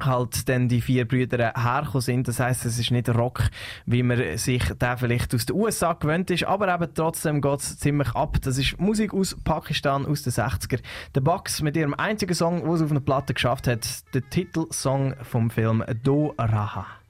[0.00, 2.28] halt dann die vier Brüder hergekommen sind.
[2.28, 3.44] Das heißt, es ist nicht Rock,
[3.86, 7.78] wie man sich da vielleicht aus den USA gewöhnt ist, aber eben trotzdem geht es
[7.78, 8.38] ziemlich ab.
[8.42, 10.80] Das ist Musik aus Pakistan aus den 60er.
[11.14, 15.14] The Bucks mit ihrem einzigen Song, den es auf einer Platte geschafft hat, der Titelsong
[15.22, 17.01] vom Film Do Raha.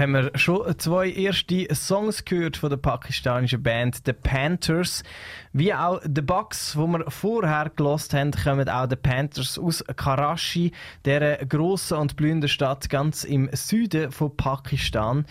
[0.00, 5.02] Haben wir schon zwei erste Songs gehört von der pakistanischen Band The Panthers.
[5.52, 10.70] Wie auch The Bucks, wo wir vorher gelost haben, kommen auch The Panthers aus Karachi,
[11.04, 15.26] der grossen und blühenden Stadt ganz im Süden von Pakistan.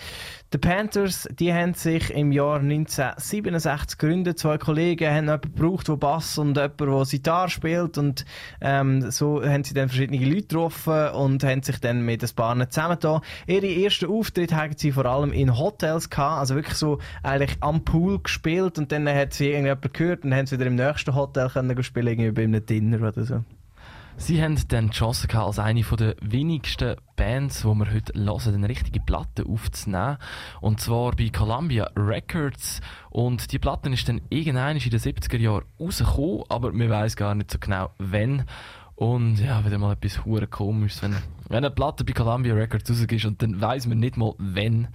[0.52, 4.40] Die Panthers, die haben sich im Jahr 1967 gegründet.
[4.40, 8.26] Zwei Kollegen haben jemanden gebraucht, der Bass und jemanden, der Sitar spielt und
[8.60, 12.70] ähm, so haben sie dann verschiedene Leute getroffen und haben sich dann mit ein paar
[12.70, 13.22] zusammengetan.
[13.48, 17.86] Ihre ersten Auftritte haben sie vor allem in Hotels gehabt, also wirklich so eigentlich am
[17.86, 21.50] Pool gespielt und dann hat sie irgendjemand gehört und haben sie wieder im nächsten Hotel
[21.50, 23.44] können spielen, irgendwie bei einem Dinner oder so.
[24.18, 28.68] Sie haben dann die Chance als eine der wenigsten Bands, die wir heute hören, eine
[28.68, 30.18] richtige Platte aufzunehmen.
[30.60, 32.82] Und zwar bei Columbia Records.
[33.10, 37.34] Und die Platte ist dann irgendwann in den 70er Jahren rausgekommen, aber man weiß gar
[37.34, 38.44] nicht so genau, wann.
[38.96, 41.16] Und ja, wieder mal etwas hure komisches, wenn,
[41.48, 44.90] wenn eine Platte bei Columbia Records rausgeht und dann weiß man nicht mal, wann.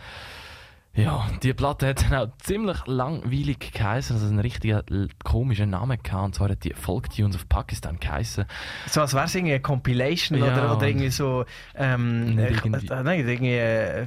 [0.96, 6.24] Ja, die Platte hat dann auch ziemlich langweilig geheißen, also einen richtigen komischen Namen gehabt.
[6.24, 8.44] Und zwar hat die Folk Tunes of Pakistan geheißen.
[8.88, 11.44] So als wäre es irgendwie eine Compilation Ja, oder, oder irgendwie so.
[11.74, 13.54] Ähm, äh, irgendwie- äh, Nein, irgendwie.
[13.54, 14.06] Äh,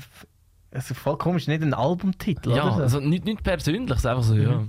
[0.72, 2.76] also voll komisch, nicht ein Albumtitel, Ja, oder?
[2.76, 2.81] so?
[2.84, 4.64] also nicht, nicht persönlich, es ist einfach so, ja.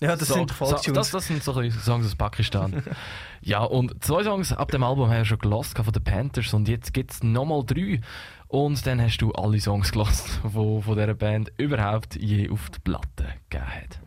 [0.00, 0.94] ja, das so, sind so, Folk-Tunes.
[0.94, 2.82] das, das sind so Songs aus Pakistan.
[3.42, 6.66] ja, und zwei Songs ab dem Album haben wir schon gelost von den Panthers und
[6.66, 8.00] jetzt gibt es nochmal drei.
[8.54, 12.78] Und dann hast du alle Songs gelost, die von dieser Band überhaupt je auf die
[12.78, 13.98] Platte gegeben hat.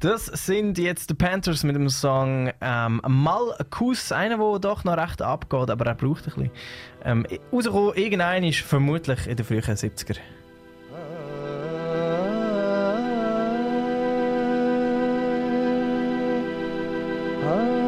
[0.00, 4.10] Das sind jetzt die Panthers mit dem Song ähm, Mal Kuss.
[4.10, 6.50] Einer, der doch noch recht abgeht, aber er braucht ein bisschen.
[7.04, 10.16] Ähm, rausgekommen, irgendein ist vermutlich in den frühen 70er.
[17.44, 17.83] Take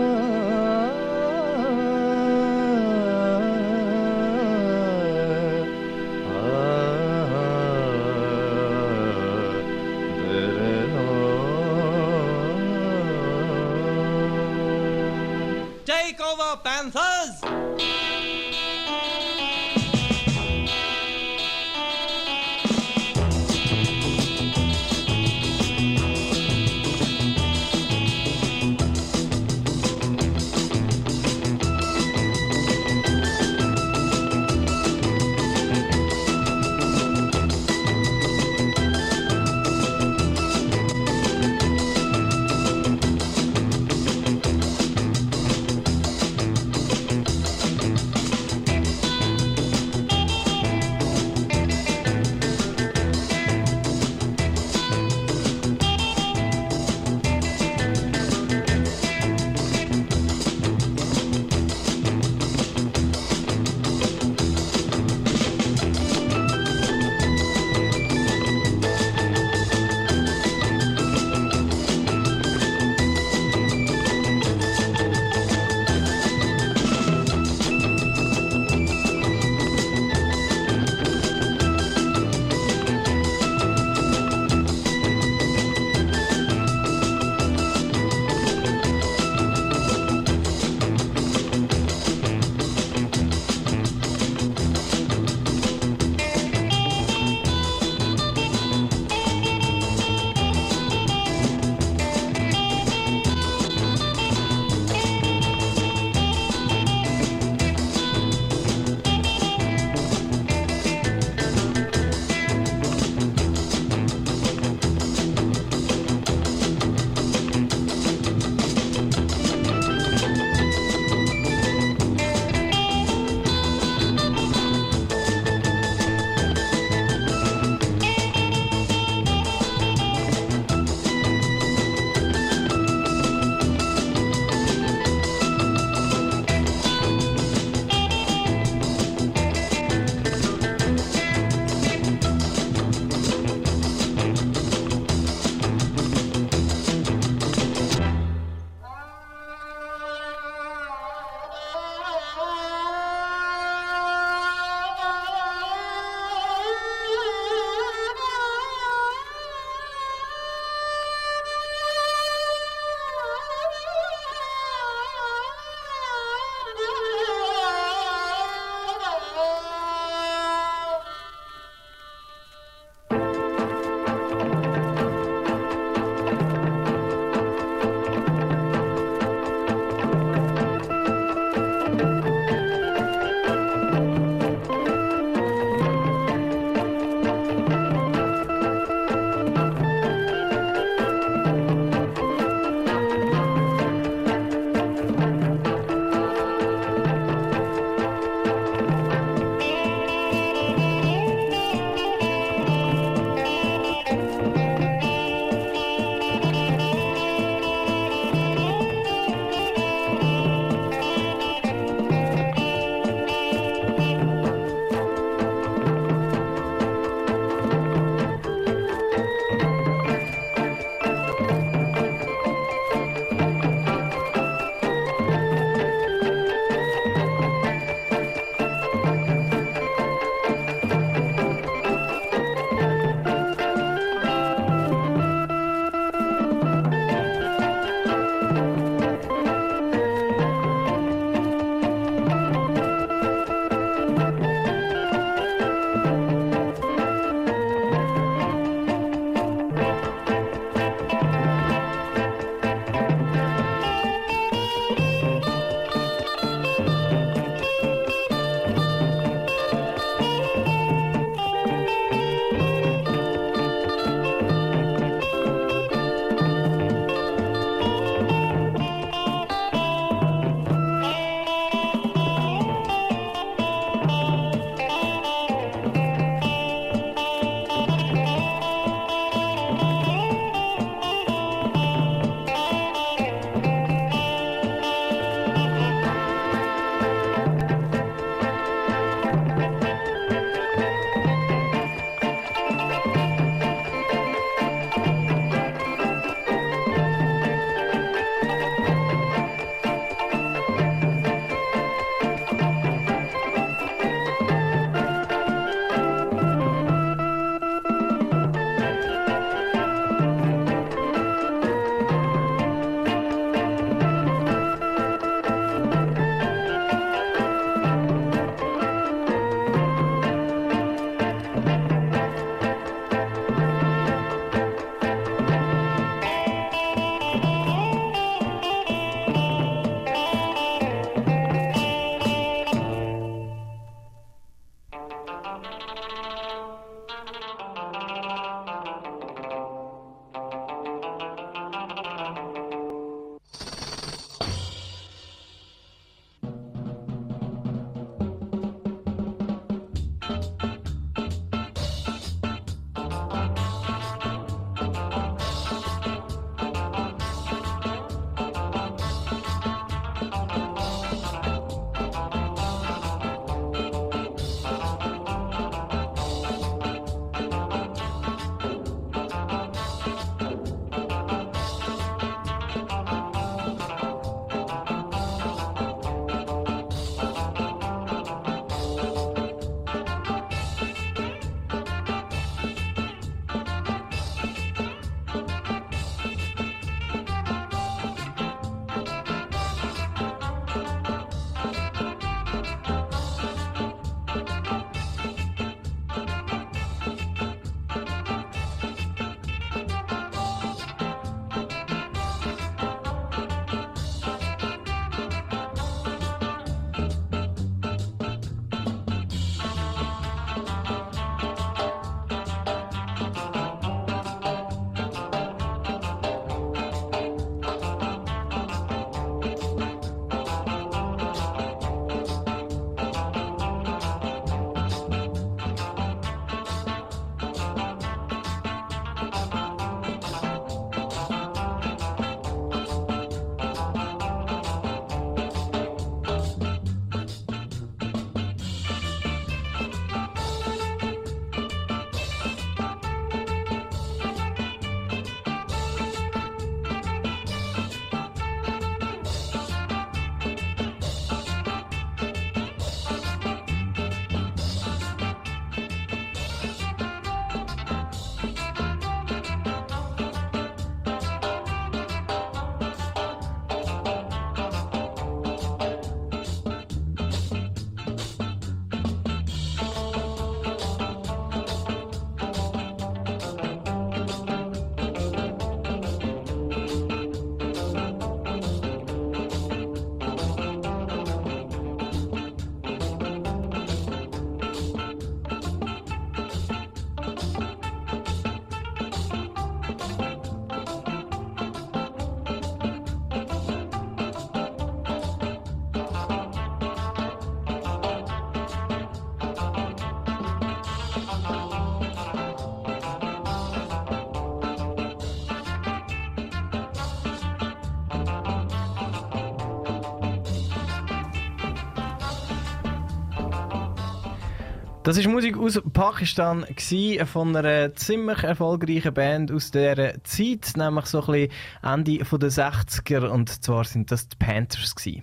[515.06, 521.06] Das ist Musik aus Pakistan gsi, von einer ziemlich erfolgreichen Band aus dieser Zeit, nämlich
[521.06, 521.50] so ein bisschen
[521.84, 525.22] Ende der 60er und zwar sind das die Panthers gsi.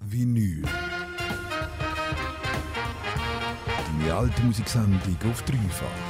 [0.00, 0.62] Vinyl.
[3.98, 6.09] Deine alte Musiksendung auf dreifach.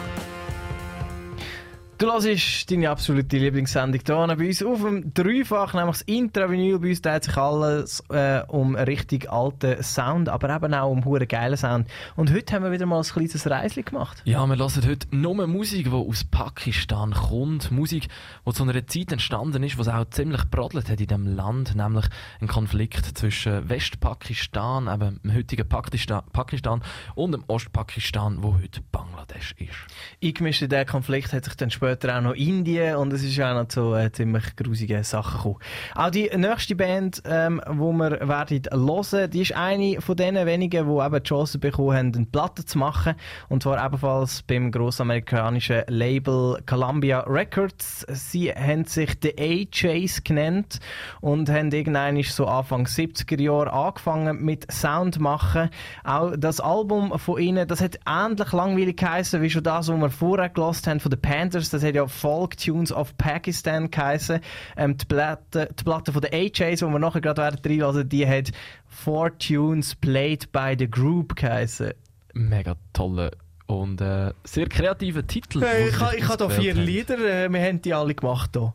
[2.01, 6.79] Du hörst deine absolute Lieblingssendung hier bei uns auf dem Dreifach, nämlich das Intravinyl.
[6.79, 11.07] Bei uns dreht sich alles äh, um einen richtig alten Sound, aber eben auch um
[11.07, 11.91] einen geilen Sound.
[12.17, 14.23] Und heute haben wir wieder mal ein kleines Reisli gemacht.
[14.25, 17.71] Ja, wir hören heute nur Musik, die aus Pakistan kommt.
[17.71, 18.09] Musik,
[18.47, 21.75] die zu einer Zeit entstanden ist, wo es auch ziemlich brodelt hat in diesem Land,
[21.75, 22.07] nämlich
[22.41, 26.81] ein Konflikt zwischen Westpakistan, eben dem heutigen Pakistan, Pakistan
[27.15, 29.77] und dem Ostpakistan, wo heute Bangladesch ist.
[30.25, 33.55] Eingemischt in diesen Konflikt hat sich dann später auch noch Indien und es ist auch
[33.55, 35.59] noch zu äh, ziemlich grusigen Sachen gekommen.
[35.95, 40.87] Auch die nächste Band, ähm, wo wir werden hören, die ist eine von den wenigen,
[40.87, 43.15] die eben die Chance bekommen haben, eine Platte zu machen.
[43.49, 48.07] Und zwar ebenfalls beim grossamerikanischen Label Columbia Records.
[48.09, 50.81] Sie haben sich The A-Chase genannt
[51.21, 55.71] und haben irgendwann so Anfang 70er Jahre angefangen mit Sound machen.
[56.05, 60.11] Auch das Album von ihnen, das hat ähnlich langweilig geheißen wie schon das, was wir
[60.11, 61.71] vorher gelost haben von den Panthers.
[61.81, 64.41] Das hat ja Folk Tunes of Pakistan geheißen.
[64.77, 68.27] Ähm, die, Platte, die Platte von den A-Chase, die wir nachher gerade werden reinlassen, die
[68.29, 68.51] hat
[68.87, 71.93] Four Tunes Played by the Group geheißen.
[72.35, 73.31] Mega tolle
[73.67, 75.61] und äh, sehr kreativer Titel.
[75.61, 76.87] Den ich habe ich ha da ausgewählt vier haben.
[76.87, 78.75] Lieder, äh, wir haben die alle gemacht hier.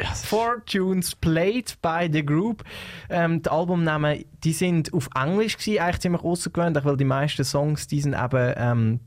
[0.00, 2.64] Ja, es ist- Four Tunes Played by the Group.
[3.10, 7.86] Ähm, die Albumnamen, die sind auf Englisch gewesen, eigentlich ziemlich außergewöhnlich, weil die meisten Songs,
[7.86, 9.00] die sind eben ähm,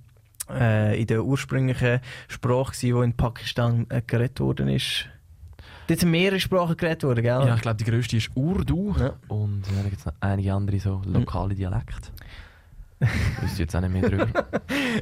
[0.50, 5.08] äh, in der ursprünglichen Sprache gewesen, die in Pakistan äh, geredet worden ist.
[5.88, 7.46] Dort sind mehrere Sprachen geredet worden, gell?
[7.48, 9.14] Ja, ich glaube, die grösste ist Urdu Ja.
[9.28, 12.10] und ja, da gibt es noch einige andere so lokale Dialekte.
[13.02, 13.10] Ich
[13.44, 14.28] wüsste jetzt auch nicht mehr drüber.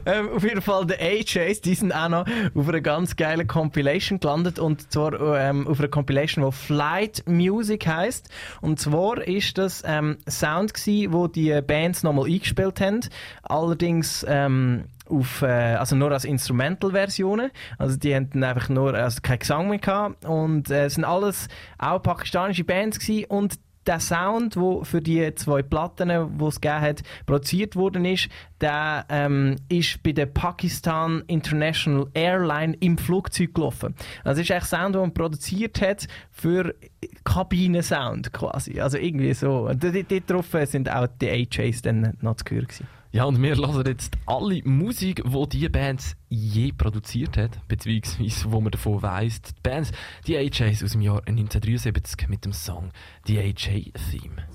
[0.05, 2.25] Ähm, auf jeden Fall der AJs, die sind auch noch
[2.55, 7.85] auf einer ganz geilen Compilation gelandet und zwar ähm, auf einer Compilation, die Flight Music
[7.85, 8.27] heißt.
[8.61, 13.01] Und zwar ist das ähm, Sound gsi, wo die Bands nochmal eingespielt haben,
[13.43, 17.51] allerdings ähm, auf, äh, also nur als Instrumental-Versionen.
[17.77, 21.47] Also die dann einfach nur also keinen Gesang mehr gehabt und äh, es sind alles
[21.77, 26.81] auch pakistanische Bands gsi und der Sound, der für die zwei Platten, die es gegeben
[26.81, 28.29] hat, produziert worden ist,
[28.61, 33.95] der ähm, ist bei der Pakistan International Airline im Flugzeug gelaufen.
[34.23, 36.75] Also es ist eigentlich Sound, den man produziert hat für
[37.23, 38.79] Kabinensound quasi.
[38.79, 39.69] Also irgendwie so.
[39.73, 42.87] Dort drauf sind auch die AJs dann noch zu hören gewesen.
[43.13, 48.59] Ja, und wir hören jetzt alle Musik, die diese Bands je produziert hat, beziehungsweise wo
[48.59, 49.91] man davon weiss, die Bands,
[50.25, 52.89] die AJs aus dem Jahr 1973 mit dem Song
[53.27, 54.47] The AJ Theme.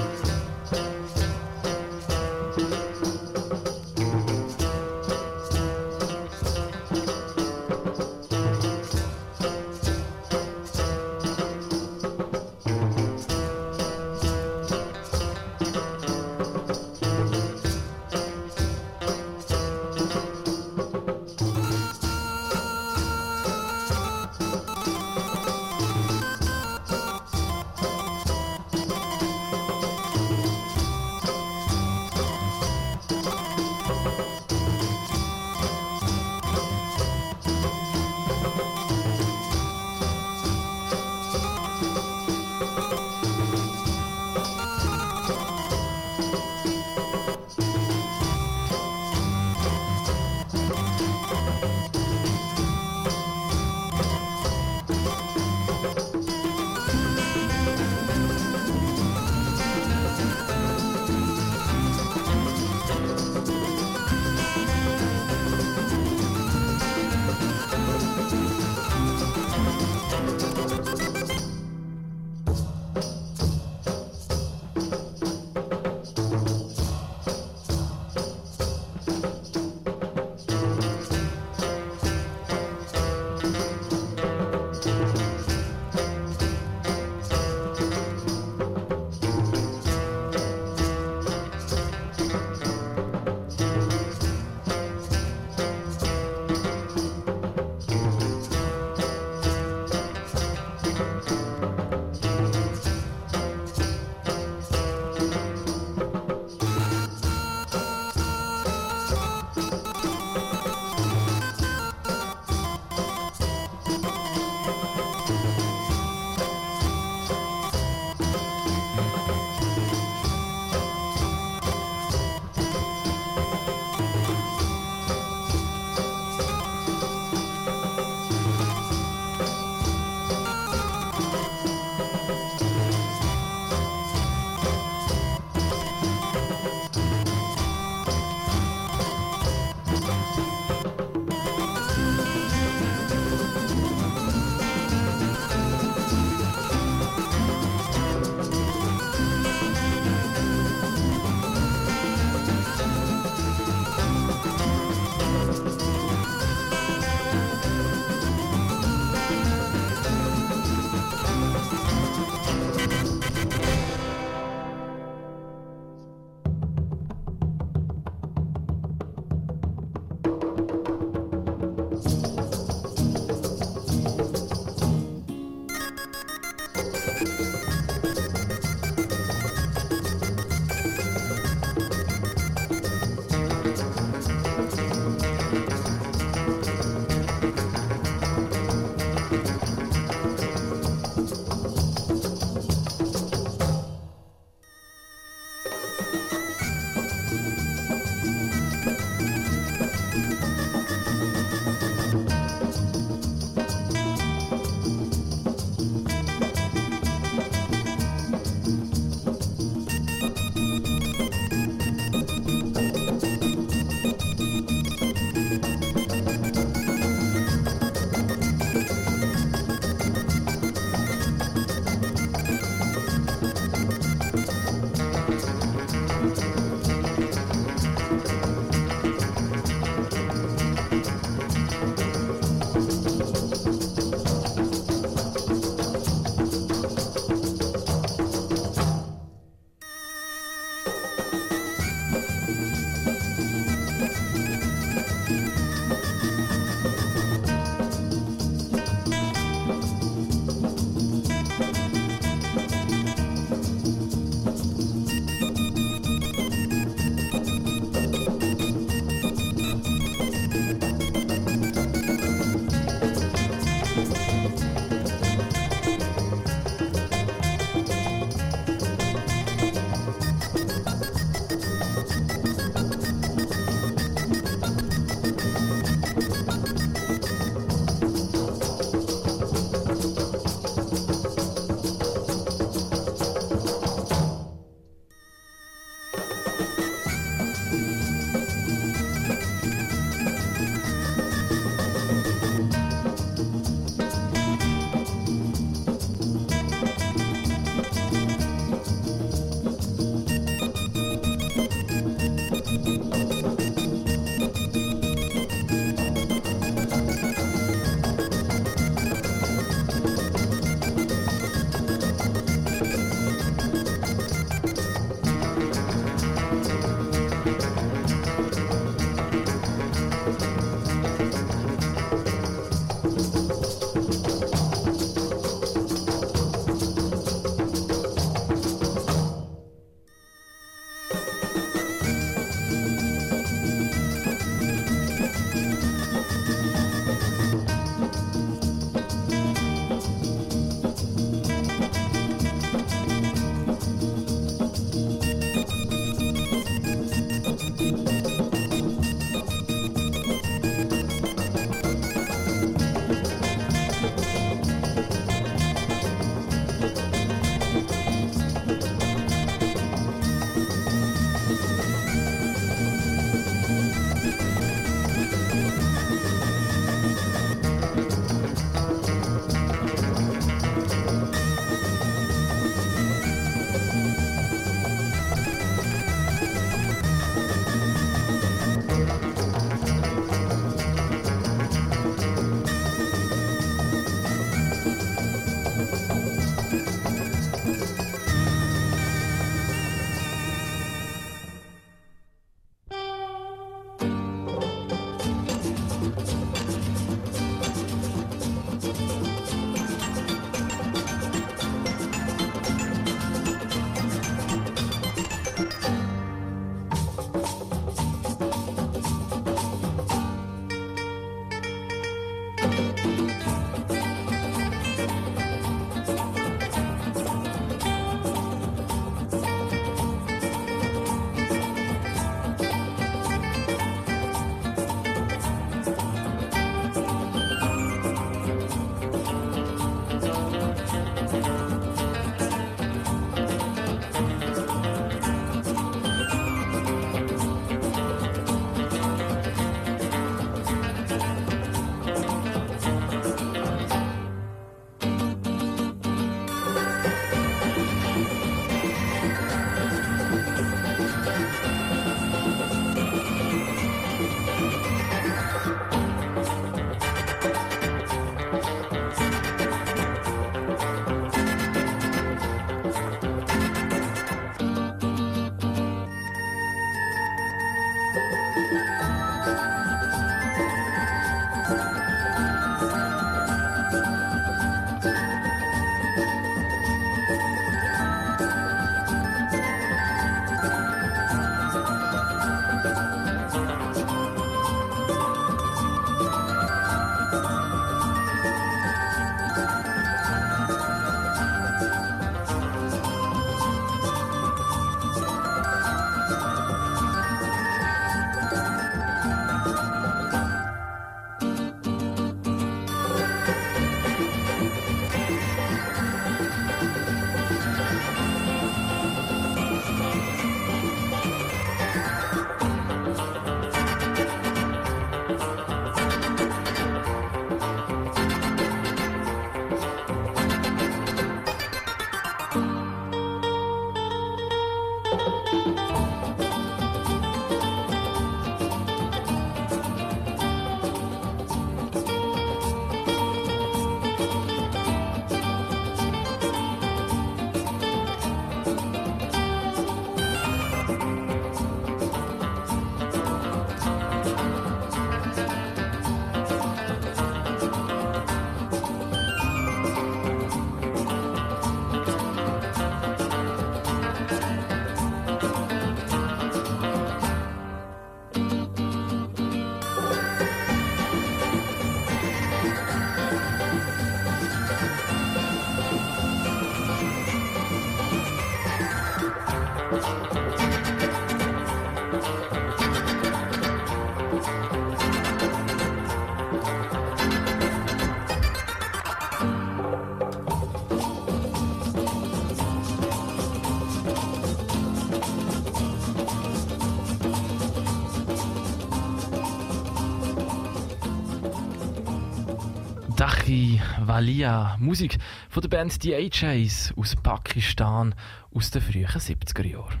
[594.16, 594.76] Dachi Walia.
[594.80, 595.18] Musik
[595.50, 598.14] von der Band The AJs aus Pakistan
[598.54, 600.00] aus den frühen 70er Jahren.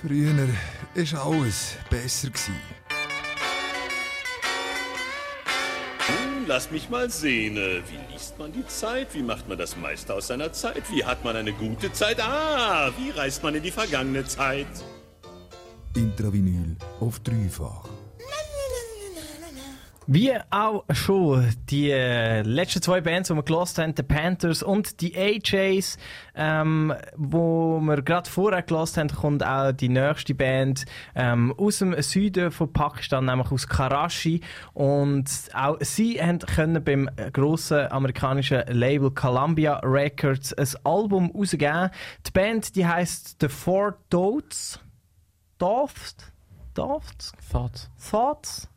[0.00, 2.28] Früher war alles besser.
[2.30, 2.54] Gewesen.
[6.06, 7.56] Hm, Lass mich mal sehen.
[7.56, 9.14] äh, Wie liest man die Zeit?
[9.14, 10.82] Wie macht man das meiste aus seiner Zeit?
[10.90, 12.18] Wie hat man eine gute Zeit?
[12.20, 14.66] Ah, wie reist man in die vergangene Zeit?
[15.94, 17.88] Intravinyl auf dreifach.
[20.14, 25.00] Wie auch schon die äh, letzten zwei Bands, die wir gelost haben, die Panthers und
[25.00, 25.96] die AJs,
[26.34, 30.84] ähm, wo wir gerade vorher gelost haben, kommt auch die nächste Band
[31.14, 34.42] ähm, aus dem Süden von Pakistan, nämlich aus Karachi.
[34.74, 41.88] Und auch sie haben können beim grossen amerikanischen Label Columbia Records ein Album rausgeben.
[42.26, 44.78] Die Band, die heißt The Four Dots.
[45.56, 46.16] Dots?
[46.74, 47.32] Dots?
[47.50, 47.90] Thoughts.
[48.10, 48.68] Thoughts?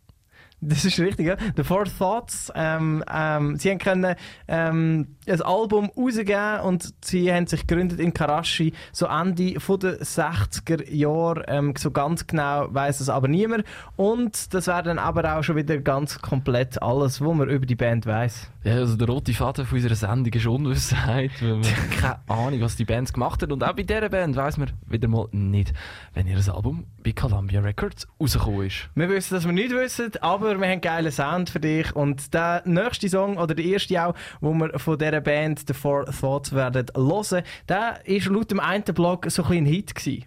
[0.68, 1.38] Das ist richtig, ja.
[1.56, 2.52] The Four Thoughts.
[2.56, 4.16] Ähm, ähm, sie haben können,
[4.48, 9.95] ähm, ein Album rausgeben und sie haben sich gegründet in Karachi, so Ende von den
[9.95, 11.43] 60er Jahren.
[11.47, 13.65] Ähm, so ganz genau weiß es aber niemand.
[13.95, 17.76] Und das wäre dann aber auch schon wieder ganz komplett alles, was man über die
[17.76, 18.52] Band weiß.
[18.64, 22.76] Ja, also der rote Faden von unserer Sendung ist Unwissenheit, weil haben keine Ahnung, was
[22.76, 23.52] die Bands gemacht haben.
[23.52, 25.72] Und auch bei dieser Band weiss man wieder mal nicht,
[26.15, 28.89] wenn ihr Album bei Columbia Records rausgekommen ist.
[28.95, 31.95] Wir wissen, dass wir nicht wissen, aber wir haben einen geilen Sound für dich.
[31.95, 36.06] Und der nächste Song, oder der erste auch, wo wir von dieser Band, The Four
[36.06, 40.26] Thoughts, werden hören, der ist laut dem einen Blog so ein ein Hit gewesen.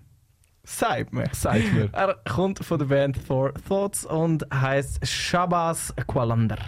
[0.65, 1.29] Sagt mir.
[1.33, 1.89] Sagt mir.
[1.93, 6.59] Er kommt von der Band Four Thoughts und heißt Shabazz Qualander.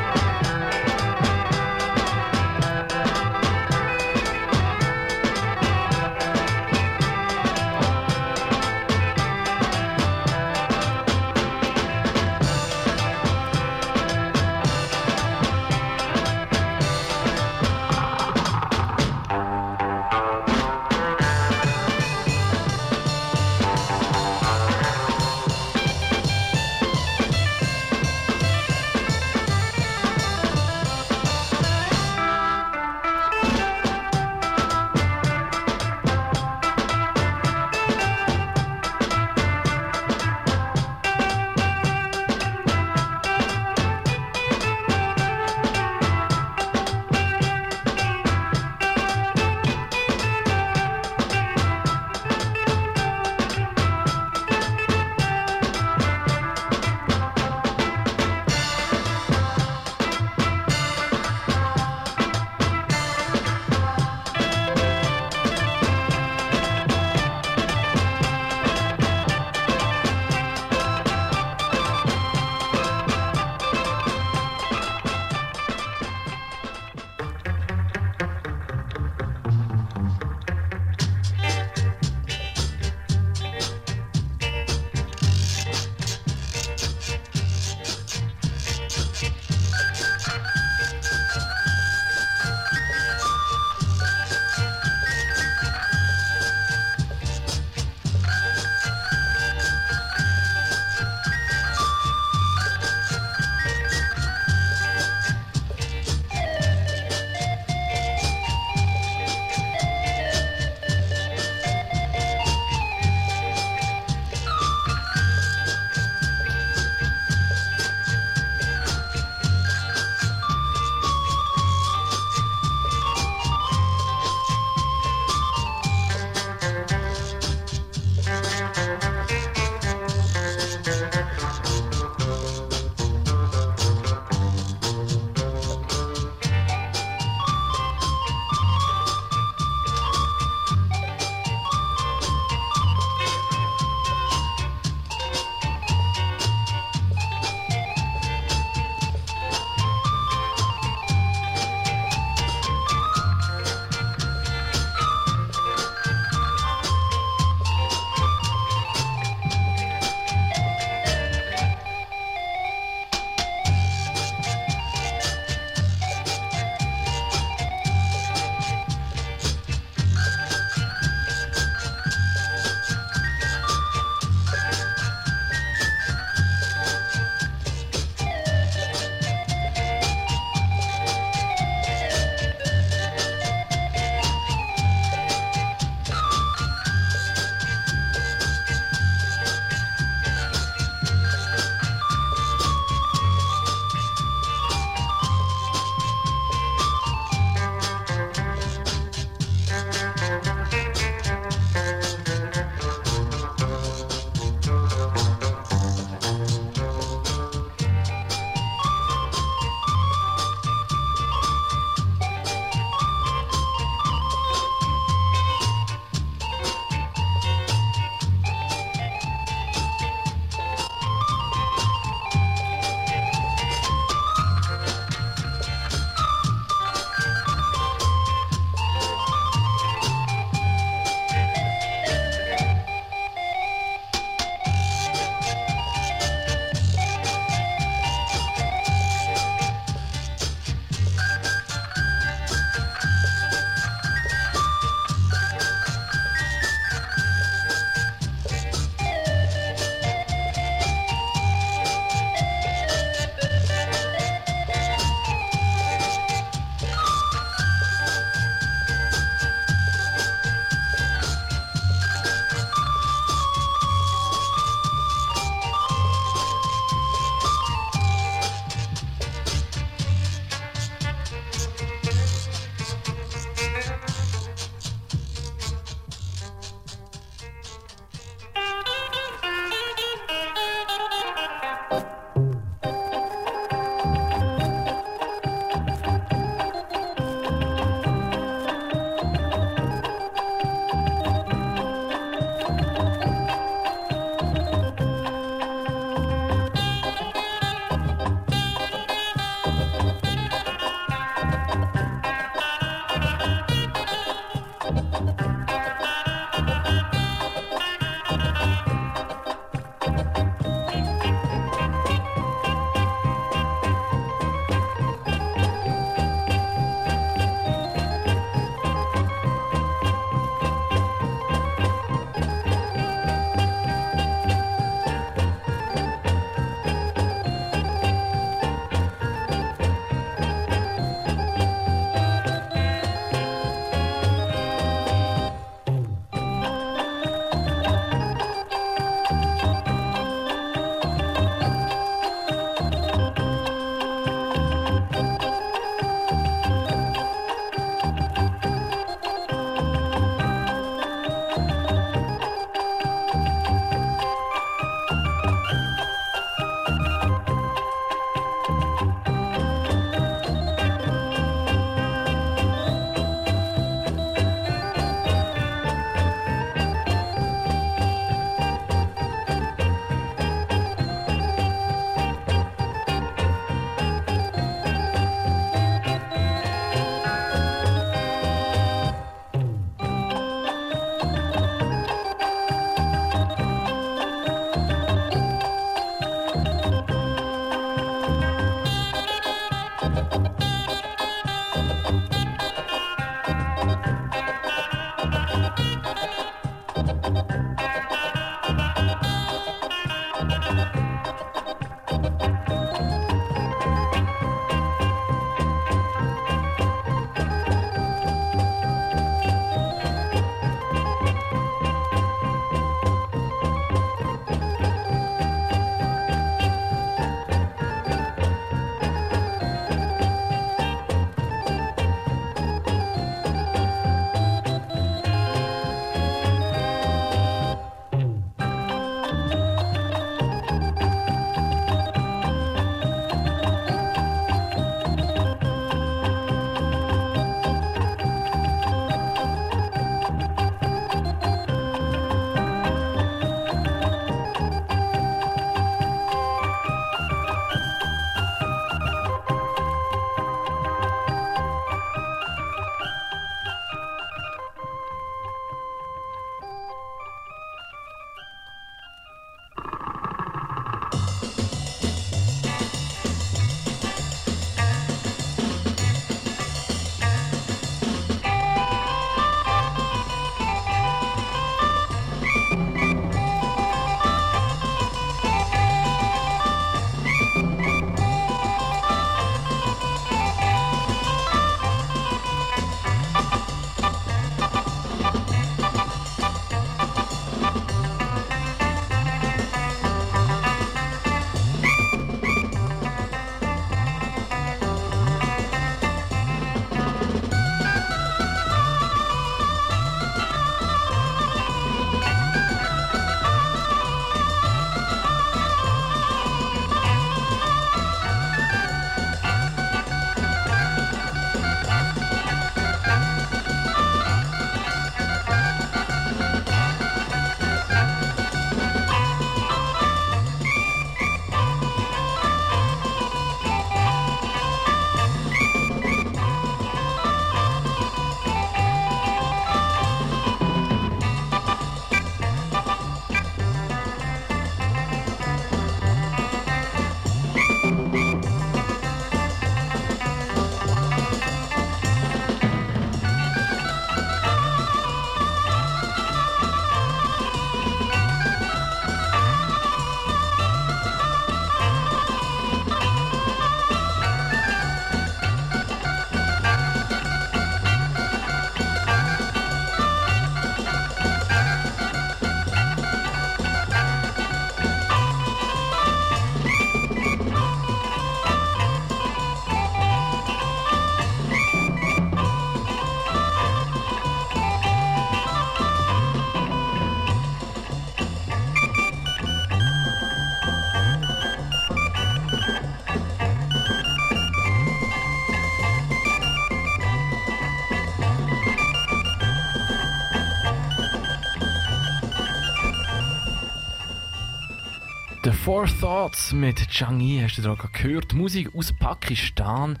[595.70, 598.34] Four Thoughts mit Changi hast du gerade gehört.
[598.34, 600.00] Musik aus Pakistan.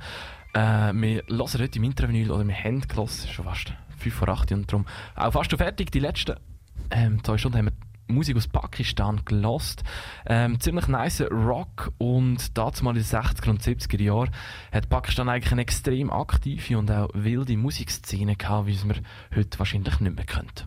[0.52, 4.50] Äh, wir hören heute im Intravenül, oder wir haben gehört, schon fast 5 vor 8
[4.50, 4.84] und darum
[5.14, 5.92] auch fast fertig.
[5.92, 6.34] Die letzten
[6.90, 7.72] ähm, zwei Stunden haben wir
[8.12, 9.84] Musik aus Pakistan gelost.
[10.26, 14.30] Ähm, ziemlich nice Rock und dazu mal in den 60er und 70er Jahren
[14.72, 18.96] hat Pakistan eigentlich eine extrem aktive und auch wilde Musikszene gehabt, wie es wir
[19.36, 20.64] heute wahrscheinlich nicht mehr könnte.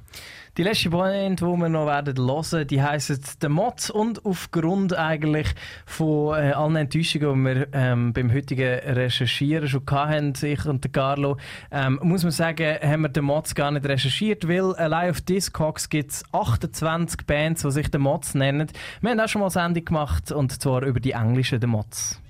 [0.55, 5.47] Die letzte Band, die wir noch werden hören, die heisst «The Mods» und aufgrund eigentlich
[5.87, 10.91] von äh, allen Enttäuschungen, die wir ähm, beim heutigen Recherchieren schon hatten, ich und der
[10.91, 11.37] Carlo,
[11.71, 15.89] ähm, muss man sagen, haben wir «The Mods» gar nicht recherchiert, weil allein auf Discogs
[15.89, 18.67] gibt es 28 Bands, die sich «The Mods» nennen.
[19.01, 22.21] Wir haben auch schon mal eine Sendung gemacht, und zwar über die englischen «The Mods».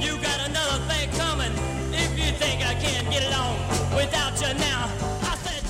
[0.00, 0.16] You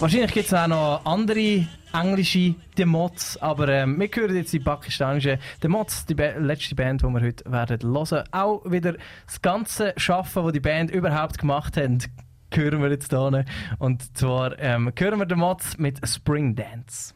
[0.02, 5.38] Wahrscheinlich gibt es auch noch andere englische Demots, aber ähm, wir hören jetzt die pakistanischen
[5.62, 8.24] Demots, die ba letzte Band, die wir heute werden hören.
[8.32, 8.96] Auch wieder
[9.26, 12.10] das ganze Schaffen, das die Band überhaupt gemacht hat,
[12.52, 13.44] hören wir jetzt hier.
[13.78, 17.14] Und zwar ähm, hören wir Demots mit Spring Dance.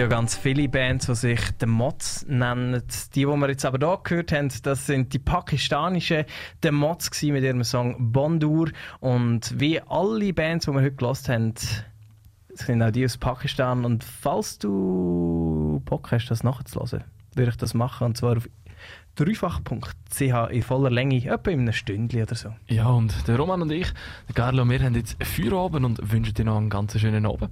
[0.00, 2.82] Ja ganz viele Bands, die sich The Mods nennen.
[3.14, 6.24] Die, die wir jetzt aber hier gehört haben, das sind die pakistanischen
[6.62, 8.70] The Mods mit ihrem Song Bondur.
[9.00, 11.52] Und wie alle Bands, die wir heute gehört haben,
[12.54, 13.84] sind auch die aus Pakistan.
[13.84, 17.04] Und falls du Bock hast, das nachzuhören,
[17.34, 18.06] würde ich das machen.
[18.06, 18.48] Und zwar auf
[19.16, 22.54] dreifach.ch in voller Länge, etwa in einem Stündchen oder so.
[22.68, 23.92] Ja, und der Roman und ich,
[24.28, 27.50] der Carlo, wir haben jetzt Feierabend und wünschen dir noch einen ganz schönen Abend.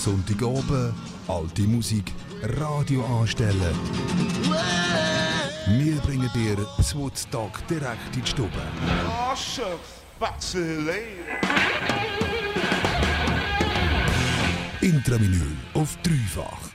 [0.00, 0.94] Sonntagabend,
[1.28, 2.10] alte Musik,
[2.58, 3.74] Radio anstellen.
[5.66, 8.48] Wir bringen dir das Woodstock direkt in die Stube.
[9.06, 10.00] Oh, shucks.
[14.80, 16.70] Intravinyl auf dreifach.